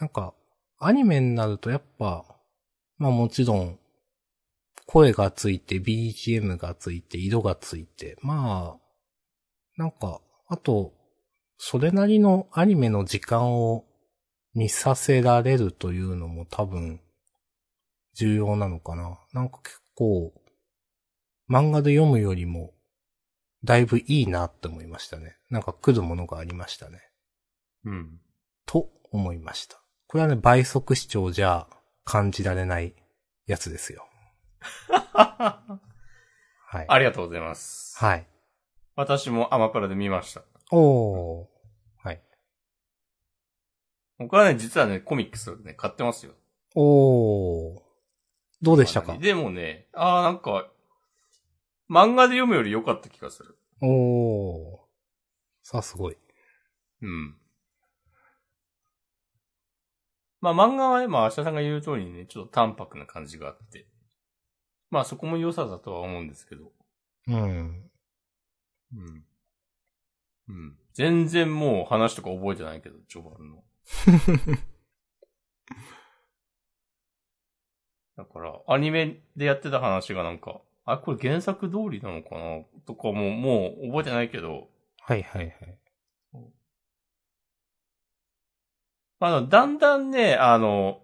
[0.00, 0.34] なんか、
[0.78, 2.24] アニメになるとやっぱ、
[2.96, 3.78] まあもちろん、
[4.86, 8.80] 声がついて、BGM がついて、色がついて、まあ、
[9.76, 10.94] なんか、あと、
[11.58, 13.84] それなりのアニメの時間を
[14.54, 17.00] 見させられるというのも多分、
[18.14, 19.18] 重要なのかな。
[19.32, 20.32] なんか結構、
[21.48, 22.72] 漫画で読むよりも、
[23.62, 25.36] だいぶいいなって思いましたね。
[25.50, 27.00] なんか来るものがありましたね。
[27.84, 28.20] うん。
[28.64, 29.79] と思いました。
[30.10, 31.68] これはね、倍速視聴じゃ
[32.04, 32.96] 感じられない
[33.46, 34.08] やつですよ。
[34.88, 35.78] は
[36.82, 36.84] い。
[36.88, 37.96] ありがとうございます。
[37.96, 38.26] はい。
[38.96, 40.42] 私もアマプラで見ました。
[40.72, 41.46] おー。
[42.02, 42.20] はい。
[44.18, 46.32] 僕はね、実はね、コミックスをね、買ってますよ。
[46.74, 47.80] おー。
[48.62, 49.16] どうでしたか？
[49.16, 50.68] でもね、あーなんか、
[51.88, 53.56] 漫画で読むより良かった気がする。
[53.80, 54.78] おー。
[55.62, 56.16] さあ、すごい。
[57.02, 57.36] うん。
[60.40, 63.86] まあ漫画はね、まあ明日さんが言う通りにね、ちょっと淡白な感じがあって。
[64.90, 66.72] まあそこも良さだとは思うんですけど。
[67.28, 67.90] うん。
[68.94, 69.24] うん。
[70.48, 70.76] うん。
[70.94, 73.62] 全然もう話とか覚えてないけど、序盤の。
[78.16, 84.68] だから、アニメでやってた話がなんか、あ、これ原作通りなのかなとかも、もう覚えてないけど、
[85.00, 85.79] はいはいはい。
[89.22, 91.02] あの、だんだんね、あの、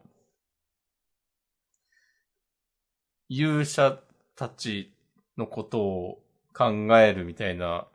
[3.29, 3.99] 勇者
[4.35, 4.95] たち
[5.37, 6.23] のことを
[6.55, 7.87] 考えるみたいな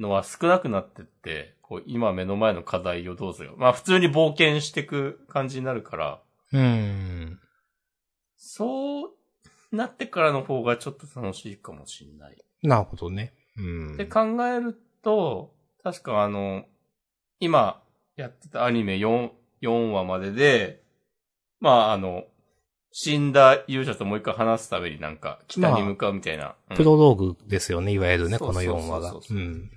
[0.00, 3.54] のは少なくなってって、こう、今目の前の課題をどうぞよ。
[3.56, 6.20] まあ普通に冒険していく感じになるから、
[6.52, 7.38] うん。
[8.36, 9.10] そう
[9.70, 12.36] なってからの方がちょっと楽しいかもしんない。
[12.64, 13.32] なるほどね。
[13.56, 13.96] うん。
[13.96, 16.64] で考えると、確かあの、
[17.38, 17.80] 今
[18.16, 19.30] やってたアニメ4、
[19.62, 20.82] 4話までで、
[21.60, 22.24] まああの、
[22.92, 26.54] 死んだ勇者ともう一回話すためになんか北に向かうみたいな。
[26.70, 29.10] うんプロローグですよね、いわゆるね、このそうそうそう4話が。
[29.10, 29.44] そうそううん。
[29.44, 29.70] うん。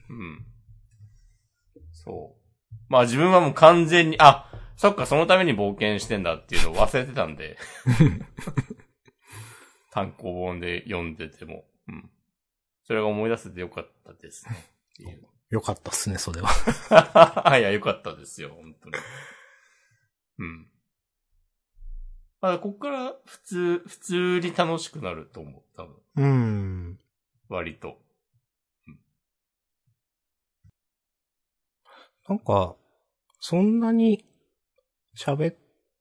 [1.91, 2.41] そう。
[2.89, 7.57] まあ自分はもう完全に、あ、そっか、そのために冒険してんだっていうのを忘れてたんで。
[9.91, 11.65] 単行本で読んでても。
[11.88, 12.09] うん。
[12.83, 14.55] それが思い出せてよかったですね。
[15.49, 16.49] よかったっすね、それは。
[17.57, 18.95] いや、よかったですよ、本当に。
[20.39, 20.67] うん。
[22.41, 25.95] まあ、こっから普通、普通に楽しくなると思う、多分。
[26.17, 26.99] うん。
[27.49, 27.99] 割と。
[32.27, 32.75] なんか、
[33.39, 34.25] そんなに
[35.15, 35.55] 喋っ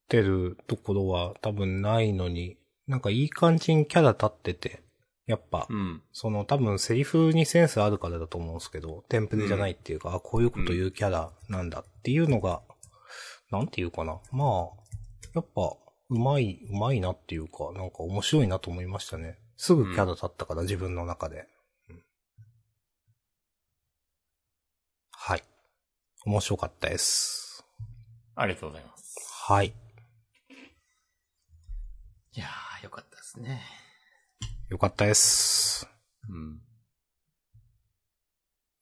[0.09, 4.83] てるところは多分ないのに、なんかいい感じにキャラ立ってて、
[5.27, 6.03] やっぱ、うん。
[6.13, 12.61] その多分セリフにセンスあるからだと思うんですけど、テンプレじゃないっていうか、あ、こういうこと言うキャラなんだっていうのが、
[13.51, 14.19] なんていうかな。
[14.33, 14.49] まあ、
[15.35, 15.77] やっぱ、
[16.11, 19.39] うまい、うまいなっていうか、なんか面白いなと思いましたね。
[19.57, 21.37] すぐキャラ立ったから、自分の中で。
[21.37, 21.45] うん
[25.27, 25.45] はい。
[26.27, 27.65] 面白かったです。
[28.35, 29.17] ありがとうございます。
[29.47, 29.69] はい。
[29.69, 29.71] い
[32.39, 33.63] やー、よかったですね。
[34.71, 35.87] よかったです。
[36.29, 36.61] うん。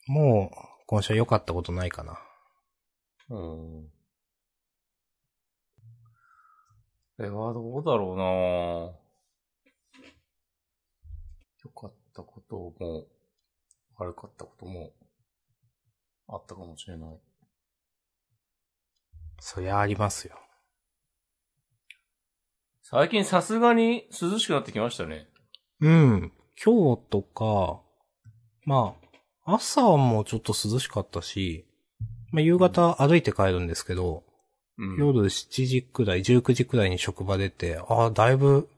[0.07, 2.21] もう、今週良かったことないかな。
[3.31, 3.89] うん。
[7.17, 8.25] これはどうだろうな
[11.65, 13.07] 良かったことも、
[13.97, 14.93] 悪かったことも、
[16.29, 17.21] あったかもしれない。
[19.41, 20.39] そりゃありますよ。
[22.83, 25.32] 最近さすがに涼しくなってきましたね。
[25.83, 26.33] うん。
[26.65, 27.81] 今日とか、
[28.65, 28.95] ま
[29.45, 31.67] あ、朝もちょっと涼しかったし、
[32.31, 34.23] まあ、夕方歩いて帰るんですけど、
[34.79, 34.97] うん。
[34.97, 38.69] 夜7時くらい、19時くらいに職場出て、ああ、だいぶ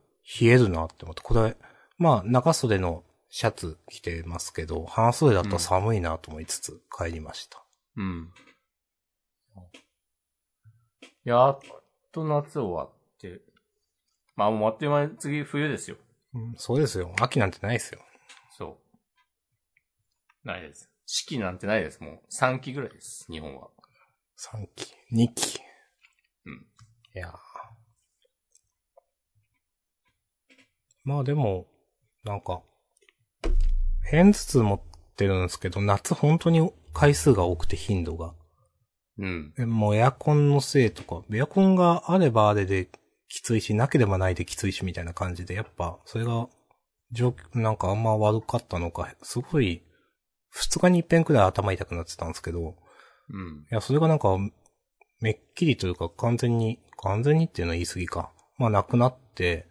[0.40, 1.56] 冷えるなって思って、これ、
[1.98, 7.62] まあ、長袖のシャツ着てますけど、半袖だったら寒いなと思いつつ帰りました。
[7.96, 8.30] うん。
[11.24, 11.58] やっ
[12.12, 12.90] と夏終わっ
[13.20, 13.42] て。
[14.36, 15.96] まあもうあっという間に次冬ですよ。
[16.34, 17.14] うん、そうですよ。
[17.20, 18.00] 秋なんてないですよ。
[18.58, 18.78] そ
[20.44, 20.46] う。
[20.46, 20.90] ないです。
[21.06, 22.00] 四季なんてないです。
[22.02, 23.26] もう3期ぐらいです。
[23.30, 23.68] 日本は。
[24.38, 25.60] 3期、2期。
[26.46, 26.66] うん。
[27.14, 27.54] いやー
[31.04, 31.66] まあでも、
[32.24, 32.62] なんか、
[34.10, 34.80] 偏頭痛持っ
[35.16, 38.34] てるんですけど、夏本当に回数が多くて頻度が。
[39.18, 39.54] うん。
[39.58, 42.88] えもうエアコンのせいとか、エアコンがあればあれで
[43.34, 46.48] きついし、なければないできついしみたいな感じで、やっぱ、それが、
[47.10, 49.82] 状況、なんかあんま悪かったのか、すごい、
[50.50, 52.76] 二日に一遍くらい頭痛くなってたんですけど、
[53.30, 53.66] うん。
[53.70, 54.36] いや、それがなんか、
[55.20, 58.30] めっきりというか完全に、完全にっていうのは言い過ぎか。
[58.56, 59.66] まあなくなって、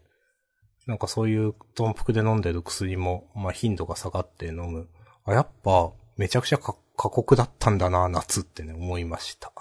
[0.86, 4.90] なんかそういう豚腹で飲んでる薬も、まあ頻度が下がって飲む。
[5.26, 9.54] あ、やっぱ、めちゃくちゃか過酷だったんだな、夏ってね、思いました。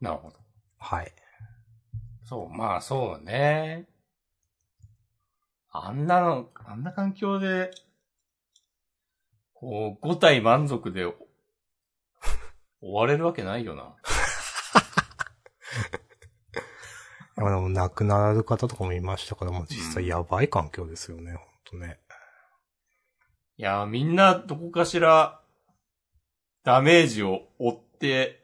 [0.00, 0.36] なるほど。
[0.78, 1.12] はい。
[2.30, 3.88] そう、まあそうね。
[5.68, 7.72] あんなの、あんな環境で、
[9.52, 11.16] こう、5体満足で終
[12.80, 13.96] われるわけないよな。
[17.34, 21.98] あの、亡くなられる方とかもいましたから、もう実際やばい環境ですよね、ほんとね。
[23.56, 25.40] いや、みんなどこかしら、
[26.62, 28.39] ダメージを負って、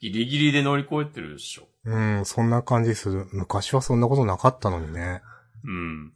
[0.00, 1.68] ギリギリで乗り越えてるでしょ。
[1.84, 3.26] うん、そんな感じする。
[3.32, 5.22] 昔はそんなことなかったのにね。
[5.64, 6.12] うん。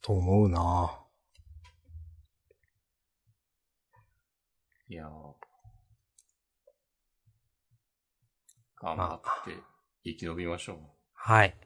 [0.00, 1.00] と思うな
[4.88, 5.08] いや
[8.80, 9.60] 頑張って
[10.04, 10.76] 生き延びましょう。
[11.12, 11.56] はい。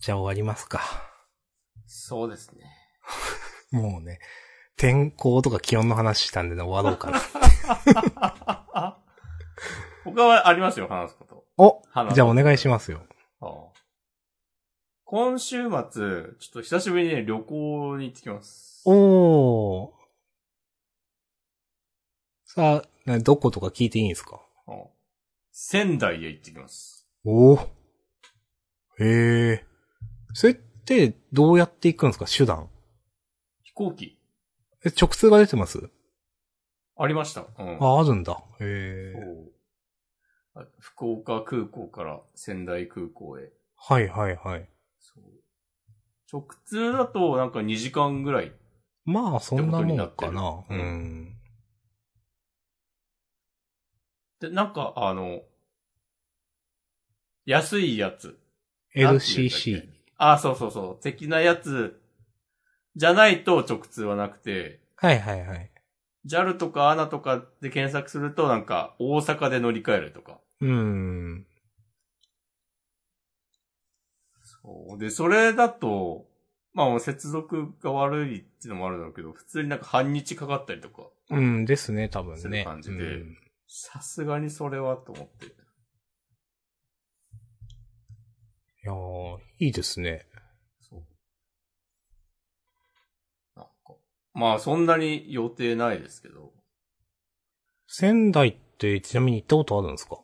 [0.00, 0.80] じゃあ終わりますか。
[1.86, 2.64] そうですね。
[3.70, 4.18] もうね、
[4.76, 8.98] 天候とか気温の話したんでね、終わろうかな。
[10.04, 11.44] 他はありますよ、話すこと。
[11.56, 11.82] お
[12.14, 13.00] じゃあお願いしますよ。
[13.40, 13.50] ああ
[15.06, 18.82] 今週末、ちょっと久しぶりにね、旅行に行ってきます。
[18.86, 19.90] おー。
[22.46, 24.40] さあ、ねどことか聞いていいんですか？
[24.66, 24.74] ああ
[25.52, 27.06] 仙台へ行ってきます。
[27.24, 27.66] おー。
[28.98, 29.64] へえ。
[30.32, 32.26] それって、どうやって行くんですか？
[32.26, 32.68] 手段。
[33.62, 34.18] 飛行機
[34.84, 35.90] え、直通が出てます？
[36.96, 37.46] ありました。
[37.58, 37.78] うん。
[37.80, 38.42] あ、あるんだ。
[38.60, 39.14] へえ。
[40.78, 43.50] 福岡空港から仙台空港へ。
[43.76, 44.68] はいはいはい。
[45.00, 45.24] そう
[46.32, 48.52] 直通だとなんか2時間ぐらい。
[49.04, 50.64] まあ、そんなもんかな。
[50.70, 51.36] うん。
[54.40, 55.42] で、なんかあの、
[57.44, 58.38] 安いやつ。
[58.96, 59.88] LCC け。
[60.16, 61.02] あ、そうそうそう。
[61.02, 62.00] 的なやつ
[62.96, 65.70] じゃないと直通はなくて、はいはいはい。
[66.26, 70.40] JAL とか ANA とかで検索するとなんか大阪で乗り換えるとか。
[70.60, 71.46] うーん。
[74.42, 74.98] そう。
[74.98, 76.26] で、それだと、
[76.72, 82.58] まあ接続が悪いっていうのもあるんだろうけど、普通になんか半日かかったりとか、うんですね、多分すね。
[82.60, 83.36] る感じでうん
[83.66, 85.46] さすがにそれはと思って。
[85.46, 85.48] い
[88.84, 90.26] やー、いいですね。
[90.80, 91.02] そう。
[93.56, 93.94] なんか、
[94.34, 96.52] まあそんなに予定ないですけど、
[97.86, 100.23] 仙台ってちなみに行ったことあるんですか？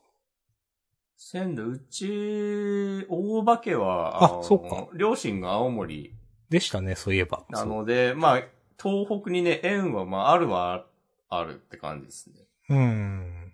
[1.23, 6.15] 仙台、うち、大化けは、のあそうか両親が青森
[6.49, 7.45] でしたね、そういえば。
[7.51, 8.43] なので、まあ、
[8.83, 10.87] 東北にね、縁は、まあ、あるは
[11.29, 12.37] あるって感じですね。
[12.67, 13.53] そうん。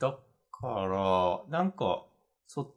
[0.00, 0.18] だ
[0.50, 0.68] か
[1.48, 2.02] ら、なんか、
[2.48, 2.74] そ、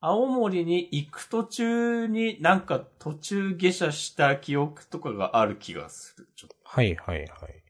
[0.00, 6.28] 青森に行く途中になんか途中下車した記憶とかがある気がする。
[6.34, 6.56] ちょっと。
[6.56, 7.62] っはいはいはい。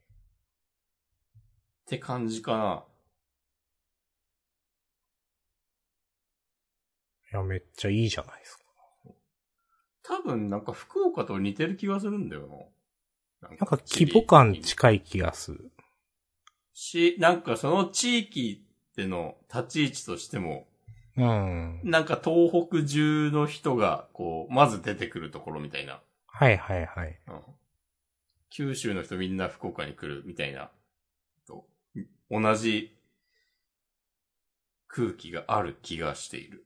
[1.85, 2.83] て感じかな。
[7.31, 8.63] いや、めっちゃいいじゃないですか。
[10.03, 12.71] 多分なんか福岡と似てる気がするんだよ
[13.41, 13.49] な。
[13.49, 15.71] ななんか規模感近い気がする。
[16.73, 18.65] し、なんかその地域
[18.95, 20.67] での立ち位置としても、
[21.17, 21.81] うん。
[21.83, 26.01] なんか東北中の人が、こう、まず出てくるところみたいな。
[26.27, 27.19] はいはいはい。
[27.27, 27.41] うん
[28.51, 30.69] 九州の人みんな福岡に来るみたいな、
[31.47, 31.65] と
[32.29, 32.97] 同じ
[34.89, 36.65] 空気がある気がしている。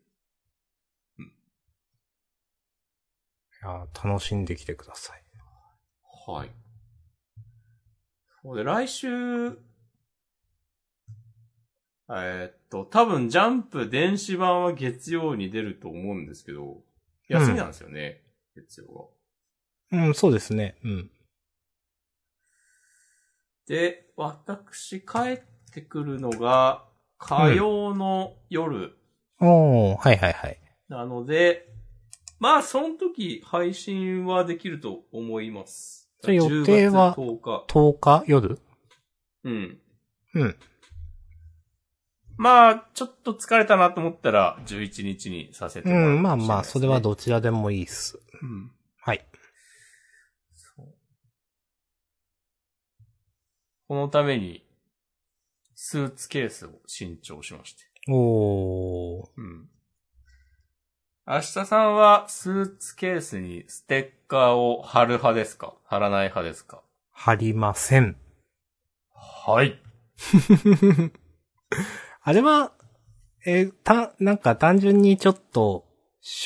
[3.65, 5.23] やー楽しんできてください。
[6.27, 6.51] はい。
[8.43, 16.83] そうで、来週、えーっと、多分ジャンプ電子版は月曜に出ると思うんですけど、
[17.27, 18.21] 休みなんですよね、
[18.55, 18.87] 月曜
[19.91, 20.05] は。
[20.05, 20.77] うん、そうですね。
[20.83, 21.11] うん。
[23.67, 25.41] で、私帰っ
[25.73, 26.83] てくるのが
[27.17, 28.95] 火曜の夜
[29.39, 30.59] おー、はいはいはい。
[30.87, 31.74] なので、
[32.45, 36.11] まあ、その時配信はできると思います。
[36.21, 37.65] じゃあ予定は10月10日。
[37.67, 38.59] 10日夜？
[39.45, 39.79] うん。
[40.35, 40.55] うん。
[42.37, 48.19] まあ、ちょっと疲れたなと思ったら、11日にさせてうもらう、ん、まあまあ、それはどちらでもいいっす。
[48.39, 48.71] うん。
[49.01, 49.25] はい。
[50.53, 50.85] そう
[53.87, 54.63] このために、
[55.73, 57.85] スーツケースを新調しまして。
[58.07, 59.29] おー。
[59.35, 59.69] うん。
[61.27, 65.73] 明日さんは、スーツケースにステッカーを貼る派ですか？
[65.85, 66.83] 貼らない派ですか？
[67.11, 68.15] 貼りません。
[69.11, 69.79] はい。
[72.21, 72.73] あれは、
[73.45, 75.85] えーた、なんか単純にちょっと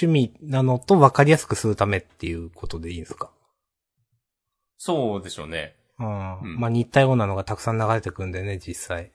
[0.01, 3.31] 趣味なのと分かりやすくするためっていうことでいいんですか？
[4.77, 5.75] そうでしょうね。
[5.99, 6.39] うん。
[6.39, 9.11] うんまあ似たようなのがたくさん流れてくんでね、実際。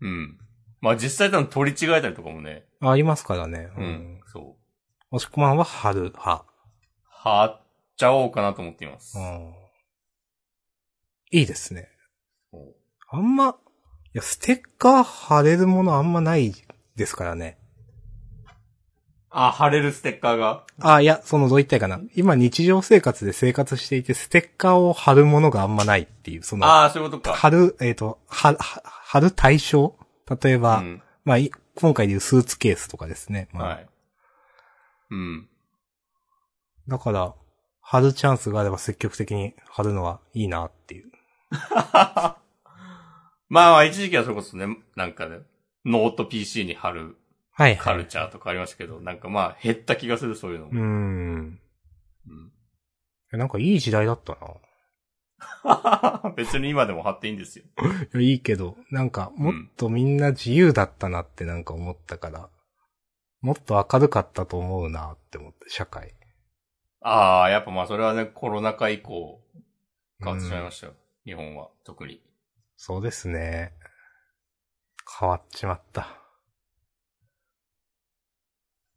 [0.00, 0.38] うん。
[0.80, 2.64] まあ実際多分取り違えたりとかもね。
[2.80, 3.70] ありますからね。
[3.76, 3.80] う。
[3.80, 4.15] うん
[5.14, 5.18] ん。
[5.18, 5.30] そう。
[5.30, 6.44] 押し込まんは貼る派。
[7.08, 7.62] 貼っ
[7.96, 9.18] ちゃおうかなと思っています。
[9.18, 9.54] うん。
[11.32, 11.88] いいですね。
[13.08, 13.54] あんま、い
[14.14, 16.54] や、ステッカー貼れるものあんまない
[16.96, 17.58] ですからね。
[19.30, 20.64] あ、貼れるステッカーが？
[20.80, 22.10] あ、いや、そのどう言ったらいいかな。
[22.14, 27.36] 今日常生活で生活していて、ステッカーを貼るものがあんまないっていう、その、ああ、そういうことか。
[27.36, 29.94] 貼る、えっ、と、は、は貼る対象？
[30.42, 31.02] 例えば、うん。
[31.24, 33.48] まあ、い今回でいうスーツケースとかですね。
[33.52, 33.88] まあ、はい。
[35.10, 35.48] うん。
[36.88, 37.34] だから、
[37.80, 41.10] 貼るチャンスがあれば積極的に貼るのはいいなっていう。
[43.48, 45.38] まあ、一時期はそれこそね、なんかね、
[45.84, 47.16] ノート PC に貼る
[47.52, 47.78] はいはい。
[47.78, 50.72] カルチャーとかありましたけど、なんかまあ、減った気がする、そういうのも。
[50.72, 50.82] うーん。
[50.82, 52.52] うん
[53.32, 56.32] えなんかいい時代だったな。
[56.36, 57.64] 別に今でも貼っていいんですよ。
[58.20, 62.48] いいけど、なんか、もっとみんな自由だったなってなんか思ったから、
[63.40, 66.14] もっと明るかったと思うなって思って、社会。
[67.00, 69.40] ああ、やっぱまあそれはね、コロナ禍以降、
[70.20, 70.94] 変わってしまいましたよ。
[71.24, 72.20] 日本は、特に。
[72.76, 73.72] そうですね。
[75.18, 76.20] 変わっちまった。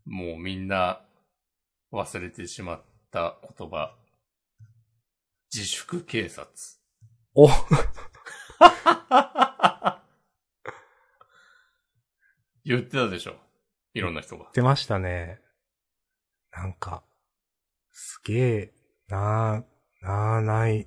[0.06, 1.02] もうみんな
[1.92, 3.96] 忘れてしまった言葉。
[5.54, 6.48] 自粛警察。
[7.36, 7.48] お
[12.66, 13.49] 言ってたでしょ。
[13.94, 14.50] いろんな人が。
[14.54, 15.40] 出ましたね。
[16.52, 17.04] なんか、
[17.92, 18.74] すげえ、
[19.08, 19.64] なあ、
[20.02, 20.86] なあ、ない、ん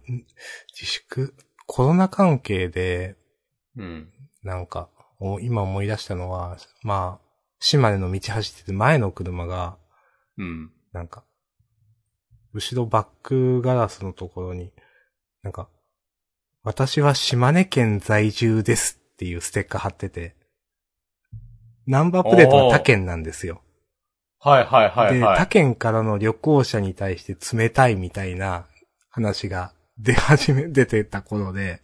[0.72, 1.34] 自粛、
[1.66, 3.16] コロナ関係で、
[3.76, 4.12] うん。
[4.42, 4.88] なんか、
[5.18, 7.26] お今思い出したのは、まあ、
[7.59, 9.78] 島根の道走ってて前の車が、
[10.36, 10.72] うん。
[10.92, 11.24] なんか、
[12.53, 14.72] 後ろバックガラスのところに、
[15.42, 15.68] なんか、
[16.62, 20.36] 私は島根県在住ですっていうステッカー貼ってて、
[21.87, 23.62] ナンバープレートが他県なんですよ。
[24.39, 25.47] はいはいはいで、他はい。
[25.47, 28.66] 県からの旅行者に対して冷たいみたいな
[29.09, 31.80] 話が出始め、出てた頃で、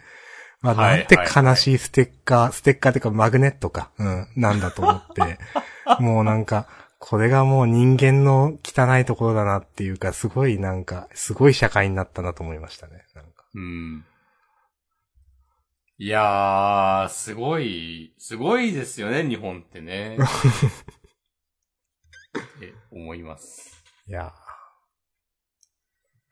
[0.60, 5.38] まあ、はいなんて悲しいステッカー、ステッカーっていうかマグネットか、うん、なんだと思って、
[6.02, 6.66] もうなんか、
[6.98, 13.04] これがもう人間の汚いところだなっていうか、すごいなんか、すごい社会になったなと思いましたね。
[13.14, 14.04] なんかうん。
[16.00, 20.16] いやー、すごい、すごいですよね、日本ってね。
[22.56, 23.82] って思います。
[24.06, 24.32] いやー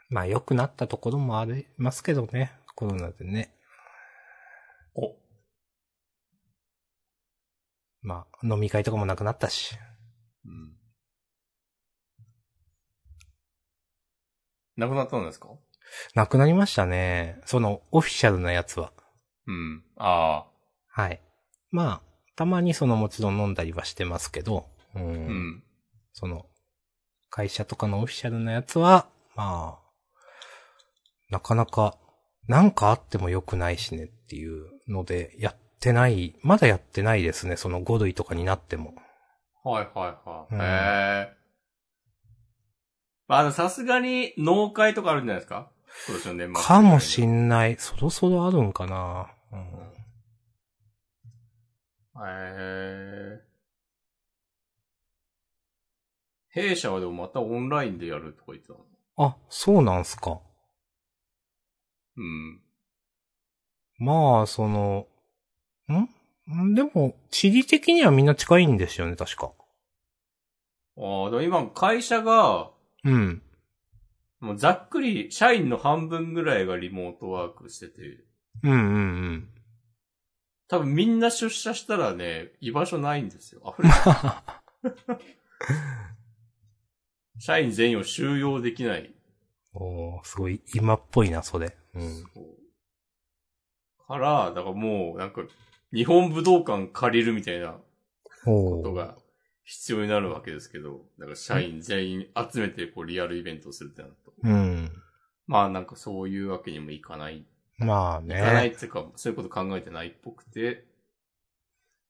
[0.08, 3.52] まあ良くなったところもありますけどね、コロナでね。
[4.94, 5.16] お、
[8.02, 9.76] まあ、飲み会とかもなくなったし。
[10.44, 10.78] うん。
[14.76, 15.48] なくなったんですか？
[16.14, 17.40] なくなりましたね。
[17.46, 18.92] その、オフィシャルなやつは。
[19.46, 19.84] うん。
[19.96, 20.46] あ
[20.88, 21.20] はい。
[21.70, 22.00] まあ、
[22.36, 25.02] たまにそのもちろん飲んだりはしてますけど、うん。
[25.02, 25.62] あ、うん。
[26.12, 26.46] その、
[27.30, 29.86] 会社とかのオフィシャルなやつは、まあ、
[31.30, 31.98] なかなか、
[32.48, 38.94] なんかあっても良くないしねっていうので、やってない、まだやってないですね、その5類とかになっても。
[39.64, 40.54] はいはいはい。
[40.54, 40.64] うんへ
[41.32, 41.36] え。
[43.28, 45.68] まあ、さすがに農会とかあるんじゃないですか？
[46.06, 46.64] 今年の年末。
[46.64, 47.76] かもしんない。
[47.76, 49.28] そろそろあるんかな。
[49.52, 49.60] うん
[52.18, 53.42] へえ。
[56.48, 58.80] 弊社はでもまたオンラインでやるとか言ってたの？
[59.18, 60.40] あ、そうなんすか。
[62.16, 62.62] うん。
[63.98, 65.06] まあ、その、
[66.48, 66.64] ん？
[66.70, 69.52] んでも、地理的にはみんな近いんですよね、確か。
[70.96, 72.70] ああ、でも今会社が、
[73.04, 73.42] うん。
[74.40, 78.24] もうざっくり社員の半分ぐらいがリモートワークしてて、
[78.62, 78.78] うんうんう
[79.32, 79.48] ん。
[80.68, 83.74] 多分みんな出社したらね、居場所ないんですよ。
[83.78, 83.90] 溢 れ
[87.38, 89.14] 社員全員を収容できない。
[89.74, 91.76] おーすごい今っぽいな、それ。
[91.94, 92.24] うん。
[94.06, 95.42] から、だからもう、なんか、
[95.92, 97.78] 日本武道館借りるみたいな
[98.44, 99.16] ことが
[99.64, 104.32] 必要になるわけですけど、だから社員全員集めてこうリアルイベントをするってなると。
[104.42, 104.90] うん。
[105.46, 107.46] まあなんかそういうわけにもいかない。
[107.78, 108.74] まあいかないね。
[108.74, 110.86] っていうか、そういうこと考えてないっぽくて、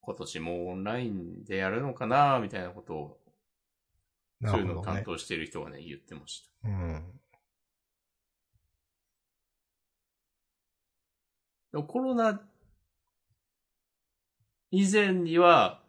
[0.01, 3.21] 今年もオンラインでやるのかなみたいなことを、
[4.41, 4.85] なそういうのを。
[4.85, 6.69] 担当している人がね、言ってました。
[6.69, 7.21] うん。
[11.73, 12.41] でもコロナ
[14.71, 15.83] 以前には、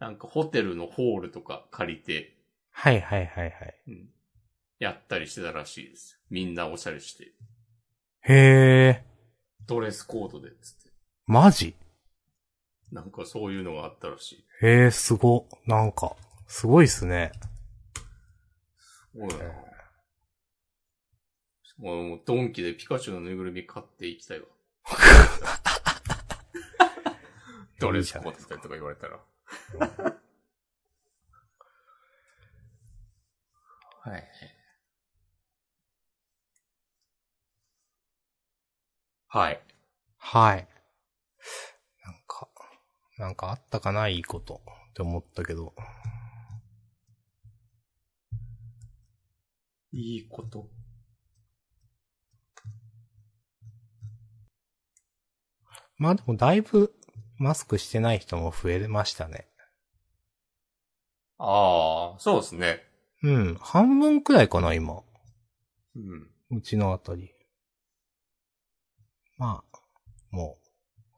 [0.00, 2.36] なんかホテルのホールとか借りて、
[2.72, 3.76] はいはいはいはい。
[3.86, 4.08] うん、
[4.80, 6.20] やったりしてたらしいです。
[6.28, 7.32] みんなおしゃれして。
[8.24, 9.04] へえ、
[9.66, 10.90] ドレスコードで、つって。
[11.26, 11.74] マジ？
[12.92, 14.44] なんかそういうのがあったらしい。
[14.64, 15.48] へえ、すご。
[15.66, 16.14] なんか、
[16.46, 17.32] すごいっすね。
[18.78, 19.36] すごいな
[21.78, 24.46] もう、ドンキでピカチュウのぬいぐるみ買っていきたいわ。
[27.80, 29.18] ドレスコードとか言われたら。
[34.04, 34.28] はい。
[39.34, 39.58] はい。
[40.18, 40.68] はい。
[42.04, 42.48] なんか、
[43.16, 44.60] なんかあったかないいこと
[44.90, 45.72] って思ったけど。
[49.90, 50.68] いいこと。
[55.96, 56.92] まあでもだいぶ
[57.38, 59.48] マスクしてない人も増えましたね。
[61.38, 62.82] ああ、そうですね。
[63.22, 63.54] うん。
[63.54, 65.02] 半分くらいかな、今。
[65.96, 66.58] うん。
[66.58, 67.31] うちのあたり。
[69.42, 69.78] まあ、
[70.30, 70.56] も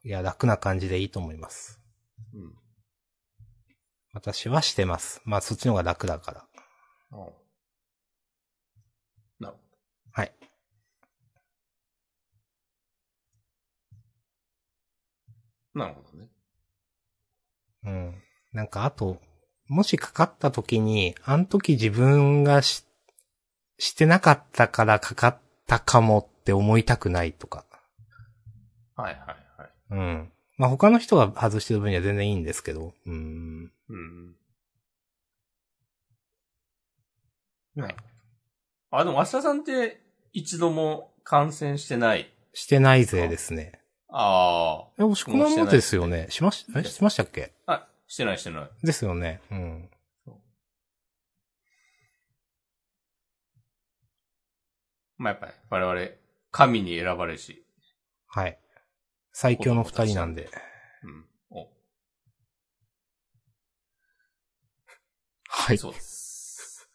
[0.02, 1.78] う、いや、楽な感じでいいと思います。
[2.32, 2.54] うん。
[4.14, 5.20] 私はしてます。
[5.26, 6.40] まあ、そっちの方が楽だから。
[6.40, 6.46] あ
[7.12, 7.18] あ
[9.40, 9.58] なるほ
[10.12, 10.32] はい。
[15.74, 15.80] ど。
[15.80, 16.30] なるほどね。
[17.84, 18.22] うん。
[18.54, 19.20] なんか、あと、
[19.68, 22.86] もしかかった時に、あの時自分がし、
[23.76, 27.66] してなかったからかかったかもって思いたくないとか。
[28.96, 29.70] はいはいはい。
[29.90, 30.32] うん。
[30.56, 32.94] まあ、他の人が外してる分には全然いいんですけど。
[33.06, 33.72] うん。
[33.88, 34.36] うん。
[37.74, 37.96] ね。
[38.90, 40.00] あ、でも、明日さんって
[40.32, 42.30] 一度も感染してない。
[42.52, 43.80] してないぜですね。
[44.08, 46.28] あえ、押し込まんもですよね。
[46.30, 47.52] しまし、え、しましたっけ？
[47.66, 47.72] あ。
[47.72, 48.70] あ、してないしてない。
[48.86, 49.40] ですよね。
[49.50, 49.90] うん。
[55.16, 55.52] まあ、やっぱり
[55.84, 56.16] 我々、
[56.52, 57.66] 神に選ばれし。
[58.28, 58.58] はい。
[59.36, 60.48] 最強の二人なんで。
[61.02, 61.26] うん。
[61.50, 61.68] お、
[65.48, 65.76] はい。
[65.76, 66.88] そうです。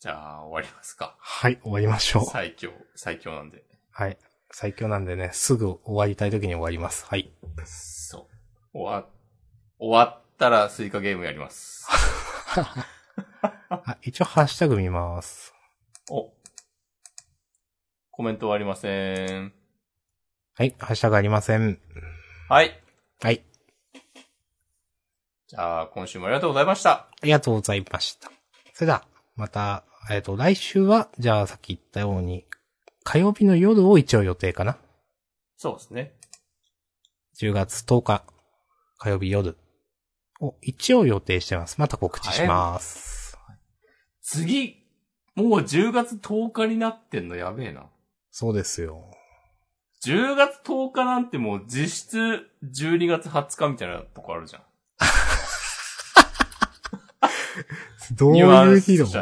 [0.00, 1.18] じゃあ、終わりますか。
[1.18, 2.24] はい、終わりましょう。
[2.24, 3.62] 最強、最強なんで。
[3.90, 4.16] はい。
[4.50, 7.04] 最強なんでね、すぐ終わりたい時に終わります。
[7.04, 7.30] はい。
[7.66, 8.30] そ
[8.72, 8.78] う。
[8.78, 9.06] 終わ、
[9.78, 11.86] 終わったらスイカゲームやります。
[13.68, 15.52] あ、一応ハッシュタグ見ます。
[16.08, 16.32] お。
[18.10, 19.59] コメントはありません。
[20.56, 21.78] はい、ハッシュタグありません。
[22.48, 22.78] はい。
[23.22, 23.42] はい。
[25.46, 26.90] じゃあ、今週もありがとうございました。
[26.90, 28.30] ありがとうございました。
[28.74, 29.04] それでは、
[29.36, 32.44] また、えっ、と、来週は、じゃあさっき言ったように、
[33.04, 34.76] 火曜日の夜を一応予定かな。
[35.56, 36.14] そうですね。
[37.40, 38.24] 10月10日、
[38.98, 39.56] 火曜日夜
[40.40, 41.78] を一応予定してます。
[41.78, 43.38] また告知します。
[44.22, 44.86] 次、
[45.34, 47.86] もう10月10日になってんのやべえな。
[48.30, 49.10] そうですよ。
[50.04, 54.62] 10月10日なんてもう実質12月20日みたいなとこあるじゃん。
[58.16, 59.18] どういう理論ンスとして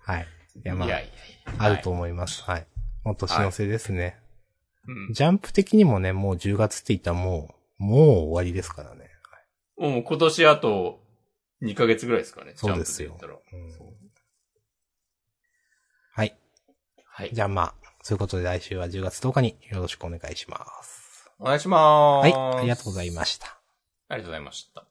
[0.00, 0.26] はい。
[0.56, 1.10] いや、まあいやいやい
[1.46, 1.52] や。
[1.58, 2.42] あると思います。
[2.42, 2.66] はい。
[3.04, 4.18] もう年の瀬ですね。
[4.86, 5.12] うん。
[5.12, 9.08] ジャンプ的にもね、もう10月って言ったらもう、もう終わりですからね。
[9.78, 11.00] もう今年あと
[11.62, 12.52] 2ヶ月ぐらいですかね。
[12.56, 13.58] そうですよジャンプで言ったら。
[13.60, 13.98] うん
[16.12, 16.36] はい。
[17.18, 17.30] はい。
[17.32, 21.28] じゃあまあ、そういうことで来週は10月10日によろしくお願いします。
[21.40, 22.32] お願いしまはい。
[22.32, 23.58] ありがとうございました。
[24.08, 24.87] ありがとうございました。